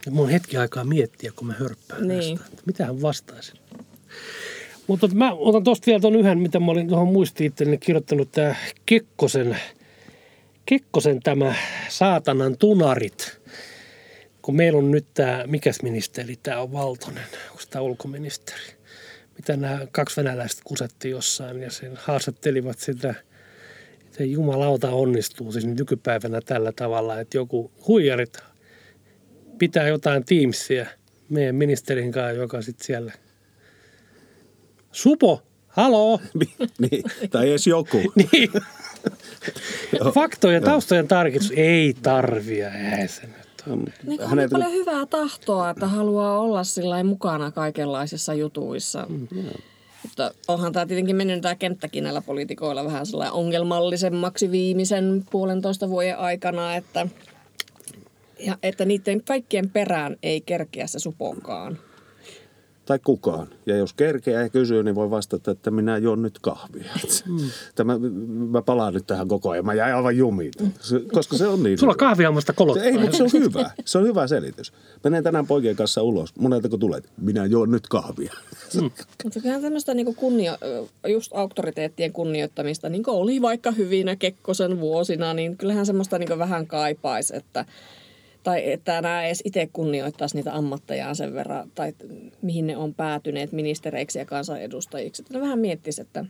Ja 0.06 0.12
Mun 0.12 0.30
hetki 0.30 0.58
aikaa 0.58 0.84
miettiä, 0.84 1.32
kun 1.36 1.48
mä 1.48 1.54
hörppään 1.54 2.08
Niin. 2.08 2.38
tästä. 2.40 2.56
Mitä 2.66 2.86
hän 2.86 3.02
vastaisi? 3.02 3.54
Mutta 4.88 5.08
mä 5.08 5.34
otan 5.34 5.64
tuosta 5.64 5.86
vielä 5.86 6.00
tuon 6.00 6.16
yhden, 6.16 6.40
mitä 6.40 6.60
mä 6.60 6.72
olin 6.72 6.88
tuohon 6.88 7.08
muistiin 7.14 7.48
itselleni 7.48 7.78
kirjoittanut, 7.78 8.32
tämä 8.32 8.56
Kekkosen, 8.86 9.58
Kekkosen 10.66 11.20
tämä 11.20 11.56
saatanan 11.90 12.58
tunarit. 12.58 13.35
Kun 14.46 14.56
meillä 14.56 14.80
on 14.80 14.92
nyt 14.92 15.06
tämä, 15.14 15.44
mikäs 15.48 15.82
ministeri 15.82 16.36
tämä 16.44 16.62
on 16.62 16.72
Valtonen, 16.72 17.24
onko 17.52 17.64
tämä 17.70 17.82
ulkoministeri? 17.82 18.64
Mitä 19.36 19.58
nämä 19.58 19.80
kaksi 19.92 20.18
venäläistä 20.18 20.62
kusetti 20.66 21.10
jossain 21.10 21.62
ja 21.62 21.72
sen 21.72 21.92
haastattelivat 21.96 22.80
sitä, 22.80 23.16
että 24.06 24.24
jumalauta 24.24 24.90
onnistuu 24.90 25.52
siis 25.52 25.66
nykypäivänä 25.66 26.42
tällä 26.42 26.72
tavalla, 26.72 27.20
että 27.20 27.38
joku 27.38 27.72
huijarit 27.88 28.38
pitää 29.58 29.88
jotain 29.88 30.26
Teamsia 30.26 30.86
meidän 31.30 31.56
ministerin 31.56 32.12
kanssa, 32.12 32.42
joka 32.42 32.62
sitten 32.62 32.86
siellä. 32.86 33.14
Supo, 34.92 35.42
haloo! 35.68 36.22
niin, 36.92 37.04
tai 37.30 37.50
edes 37.50 37.68
joku. 37.68 37.98
Niin. 38.16 38.52
Faktojen, 40.14 40.64
taustojen 40.64 41.08
tarkistus 41.08 41.54
ei 41.56 41.96
tarvia, 42.02 42.74
ei 42.74 43.08
ole. 43.68 43.94
Niin 44.04 44.22
on 44.22 44.38
niin 44.38 44.50
paljon 44.50 44.72
hyvää 44.72 45.06
tahtoa, 45.06 45.70
että 45.70 45.88
haluaa 45.88 46.40
olla 46.40 46.64
sillä 46.64 47.04
mukana 47.04 47.52
kaikenlaisissa 47.52 48.34
jutuissa. 48.34 49.06
Mm, 49.10 49.28
mutta 50.04 50.32
onhan 50.48 50.74
tämä 50.74 50.86
tietenkin 50.86 51.16
mennyt 51.16 51.42
tämä 51.42 51.56
kenttäkin 51.56 52.04
näillä 52.04 52.22
poliitikoilla 52.22 52.86
vähän 52.86 53.06
sellainen 53.06 53.34
ongelmallisemmaksi 53.34 54.52
viimeisen 54.52 55.24
puolentoista 55.32 55.90
vuoden 55.90 56.18
aikana, 56.18 56.76
että, 56.76 57.08
ja, 58.40 58.58
että 58.64 58.86
niiden 58.86 59.24
kaikkien 59.24 59.70
perään 59.70 60.18
ei 60.24 60.42
kerkeä 60.42 60.88
se 60.88 61.00
supokaan. 61.00 61.80
Tai 62.86 63.00
kukaan. 63.04 63.48
Ja 63.66 63.78
jos 63.78 63.94
kerkeää 63.94 64.42
ja 64.42 64.50
kysyy, 64.50 64.84
niin 64.84 64.96
voi 64.96 65.10
vastata, 65.10 65.52
että 65.52 65.72
minä 65.72 65.98
juon 65.98 66.22
nyt 66.22 66.40
kahvia. 66.40 66.92
Mm. 67.26 67.38
Tämä, 67.76 68.00
mä 68.50 68.62
palaan 68.62 68.94
nyt 68.94 69.08
tähän 69.08 69.28
koko 69.28 69.50
ajan. 69.50 69.66
Mä 69.66 69.74
jäin 69.74 69.96
aivan 69.96 70.18
jumiin, 70.18 70.52
koska 71.14 71.38
se 71.38 71.48
on 71.48 71.64
niin. 71.64 71.78
Sulla 71.78 71.94
on 71.94 71.98
kahviammasta 71.98 72.54
kolottaa. 72.54 72.86
Ei, 72.86 72.98
mutta 72.98 73.18
se 73.18 73.24
on 73.24 73.30
hyvä. 73.34 73.72
Se 73.86 73.98
on 73.98 74.04
hyvä 74.04 74.28
selitys. 74.28 74.74
Menen 75.04 75.24
tänään 75.24 75.48
poikien 75.48 75.76
kanssa 75.76 76.02
ulos. 76.02 76.36
Moneltako 76.40 76.78
tulet? 76.78 77.10
Minä 77.22 77.46
juon 77.46 77.72
nyt 77.72 77.88
kahvia. 77.88 78.34
Mm. 78.74 78.82
Mutta 79.24 79.40
kyllähän 79.40 79.62
tämmöistä 79.62 79.94
niinku 79.94 80.14
kunnio, 80.14 80.58
just 81.08 81.32
auktoriteettien 81.36 82.14
kunnioittamista, 82.14 82.90
niin 82.90 83.04
kuin 83.04 83.18
oli 83.18 83.42
vaikka 83.42 83.72
hyvinä 83.72 84.16
Kekkosen 84.16 84.80
vuosina, 84.80 85.34
niin 85.34 85.58
kyllähän 85.58 85.86
semmoista 85.86 86.20
niinku 86.20 86.38
vähän 86.38 86.68
kaipaisi, 86.68 87.36
että 87.36 87.66
tai 88.46 88.72
että 88.72 89.02
nämä 89.02 89.26
edes 89.26 89.42
itse 89.46 89.70
kunnioittaisi 89.74 90.36
niitä 90.36 90.54
ammattejaan 90.54 91.16
sen 91.16 91.34
verran, 91.34 91.72
tai 91.76 91.94
mihin 92.42 92.68
ne 92.68 92.78
on 92.78 92.94
päätyneet 92.94 93.52
ministereiksi 93.52 94.20
ja 94.20 94.26
kansanedustajiksi. 94.26 95.22
Että 95.22 95.42
vähän 95.42 95.60
miettisi, 95.60 96.02
että 96.02 96.26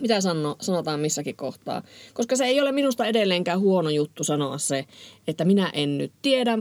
mitä 0.00 0.20
sano, 0.20 0.56
sanotaan 0.60 1.00
missäkin 1.00 1.36
kohtaa. 1.36 1.82
Koska 2.14 2.36
se 2.36 2.44
ei 2.44 2.60
ole 2.60 2.72
minusta 2.72 3.06
edelleenkään 3.06 3.60
huono 3.60 3.90
juttu 3.90 4.24
sanoa 4.24 4.58
se, 4.58 4.84
että 5.28 5.44
minä 5.44 5.70
en 5.74 5.98
nyt 5.98 6.12
tiedä, 6.22 6.58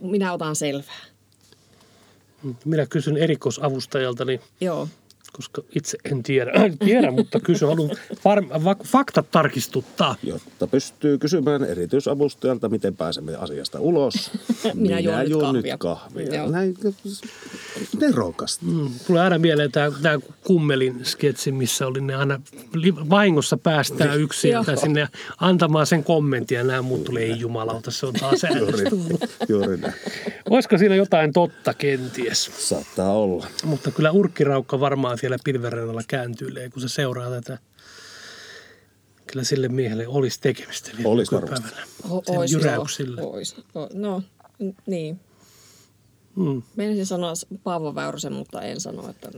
minä 0.00 0.32
otan 0.32 0.56
selvää. 0.56 1.04
Minä 2.64 2.86
kysyn 2.86 3.16
erikoisavustajaltani. 3.16 4.40
Joo 4.60 4.88
koska 5.36 5.62
itse 5.74 5.98
en 6.04 6.22
tiedä, 6.22 6.52
tiedä 6.84 7.10
mutta 7.10 7.40
kysyn, 7.40 7.68
haluan 7.68 7.90
var- 8.24 8.76
faktat 8.84 9.30
tarkistuttaa. 9.30 10.16
Jotta 10.22 10.66
pystyy 10.66 11.18
kysymään 11.18 11.64
erityisavustajalta, 11.64 12.68
miten 12.68 12.96
pääsemme 12.96 13.36
asiasta 13.36 13.80
ulos. 13.80 14.14
Minä, 14.64 14.74
Minä 14.74 15.00
juon, 15.00 15.30
juon 15.30 15.54
nyt 15.54 15.64
kahvia. 15.78 15.78
kahvia. 15.78 16.46
Näin, 16.50 16.74
nerokasta. 18.00 18.66
Mm, 18.66 18.90
tulee 19.06 19.22
aina 19.22 19.38
mieleen 19.38 19.72
tämä, 19.72 19.90
tämä 20.02 20.18
kummelin 20.44 21.04
sketsi, 21.04 21.52
missä 21.52 21.86
oli 21.86 22.00
ne 22.00 22.14
aina 22.14 22.40
vahingossa 23.10 23.56
päästään 23.56 24.10
niin. 24.10 24.22
yksi 24.22 24.40
sieltä 24.40 24.76
sinne 24.76 25.08
antamaan 25.40 25.86
sen 25.86 26.04
kommentin 26.04 26.56
ja 26.58 26.64
nämä 26.64 26.82
muut 26.82 27.04
tulee, 27.04 27.22
ei 27.22 27.40
jumalauta, 27.40 27.90
se 27.90 28.06
on 28.06 28.12
taas 28.14 28.42
juuri, 28.58 28.84
juuri 29.48 29.76
näin. 29.76 29.94
Olisiko 30.50 30.78
siinä 30.78 30.94
jotain 30.94 31.32
totta 31.32 31.74
kenties? 31.74 32.50
Saattaa 32.58 33.12
olla. 33.12 33.46
Mutta 33.64 33.90
kyllä 33.90 34.10
urkkiraukka 34.10 34.80
varmaan 34.80 35.18
siellä 35.24 35.38
pilverennalla 35.44 36.02
kääntyilee, 36.08 36.70
kun 36.70 36.82
se 36.82 36.88
seuraa 36.88 37.30
tätä. 37.30 37.58
Kyllä 39.26 39.44
sille 39.44 39.68
miehelle 39.68 40.06
olisi 40.06 40.40
tekemistä 40.40 40.90
vielä 40.96 41.08
olisi 41.08 41.32
varmasti. 41.32 41.68
O- 42.10 42.22
ois, 42.38 42.52
jyräyksillä. 42.52 43.22
Ois. 43.22 43.56
O- 43.74 43.88
no, 43.94 44.22
niin. 44.86 45.20
Hmm. 46.36 46.62
Menisin 46.76 47.06
sanoa 47.06 47.32
Paavo 47.64 47.94
Väyrysen, 47.94 48.32
mutta 48.32 48.62
en 48.62 48.80
sano, 48.80 49.10
että 49.10 49.28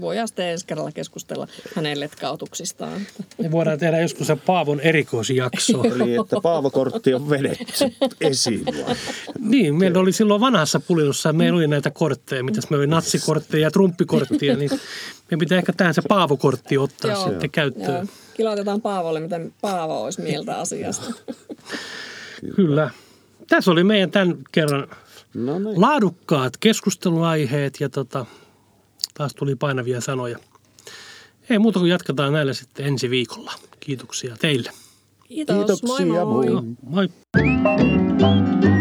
voidaan 0.00 0.28
sitten 0.28 0.48
ensi 0.48 0.66
kerralla 0.66 0.92
keskustella 0.92 1.48
hänen 1.76 2.00
letkautuksistaan. 2.00 3.00
Me 3.38 3.50
voidaan 3.50 3.78
tehdä 3.78 4.00
joskus 4.00 4.26
se 4.26 4.36
Paavon 4.36 4.80
erikoisjakso. 4.80 5.84
Eli 5.84 6.14
että 6.14 6.36
Paavo-kortti 6.42 7.14
on 7.14 7.30
vedetty 7.30 7.94
esiin? 8.20 8.64
Niin, 9.38 9.74
meillä 9.74 10.00
oli 10.00 10.12
silloin 10.12 10.40
vanhassa 10.40 10.80
pulinossa, 10.80 11.32
meillä 11.32 11.56
oli 11.56 11.68
näitä 11.68 11.90
kortteja, 11.90 12.44
mitäs 12.44 12.70
me 12.70 12.76
oli 12.76 12.86
natsikortteja 12.86 13.62
ja 13.62 13.70
trumppikorttia, 13.70 14.56
niin 14.56 14.70
me 15.36 15.40
pitää 15.40 15.58
ehkä 15.58 15.72
tähän 15.72 15.94
se 15.94 16.02
Paavo-kortti 16.08 16.78
ottaa 16.78 17.10
Joo. 17.10 17.24
sitten 17.24 17.50
käyttöön. 17.50 17.94
Joo. 17.94 18.04
Kilautetaan 18.34 18.80
Paavolle, 18.80 19.20
miten 19.20 19.54
Paavo 19.60 20.02
olisi 20.04 20.22
mieltä 20.22 20.58
asiasta. 20.58 21.12
Kyllä. 22.56 22.90
Tässä 23.48 23.70
oli 23.70 23.84
meidän 23.84 24.10
tämän 24.10 24.36
kerran 24.52 24.88
No 25.34 25.58
niin. 25.58 25.80
Laadukkaat 25.80 26.56
keskusteluaiheet 26.56 27.80
ja 27.80 27.88
tota, 27.88 28.26
taas 29.14 29.34
tuli 29.34 29.56
painavia 29.56 30.00
sanoja. 30.00 30.38
Ei 31.50 31.58
muuta 31.58 31.78
kuin 31.78 31.90
jatketaan 31.90 32.32
näillä 32.32 32.52
sitten 32.52 32.86
ensi 32.86 33.10
viikolla. 33.10 33.52
Kiitoksia 33.80 34.36
teille. 34.40 34.70
Kiitos, 35.28 35.56
Kiitoksia, 35.56 36.06
moi 36.06 36.24
moi. 36.24 36.64
moi. 36.82 37.08
moi. 38.20 38.73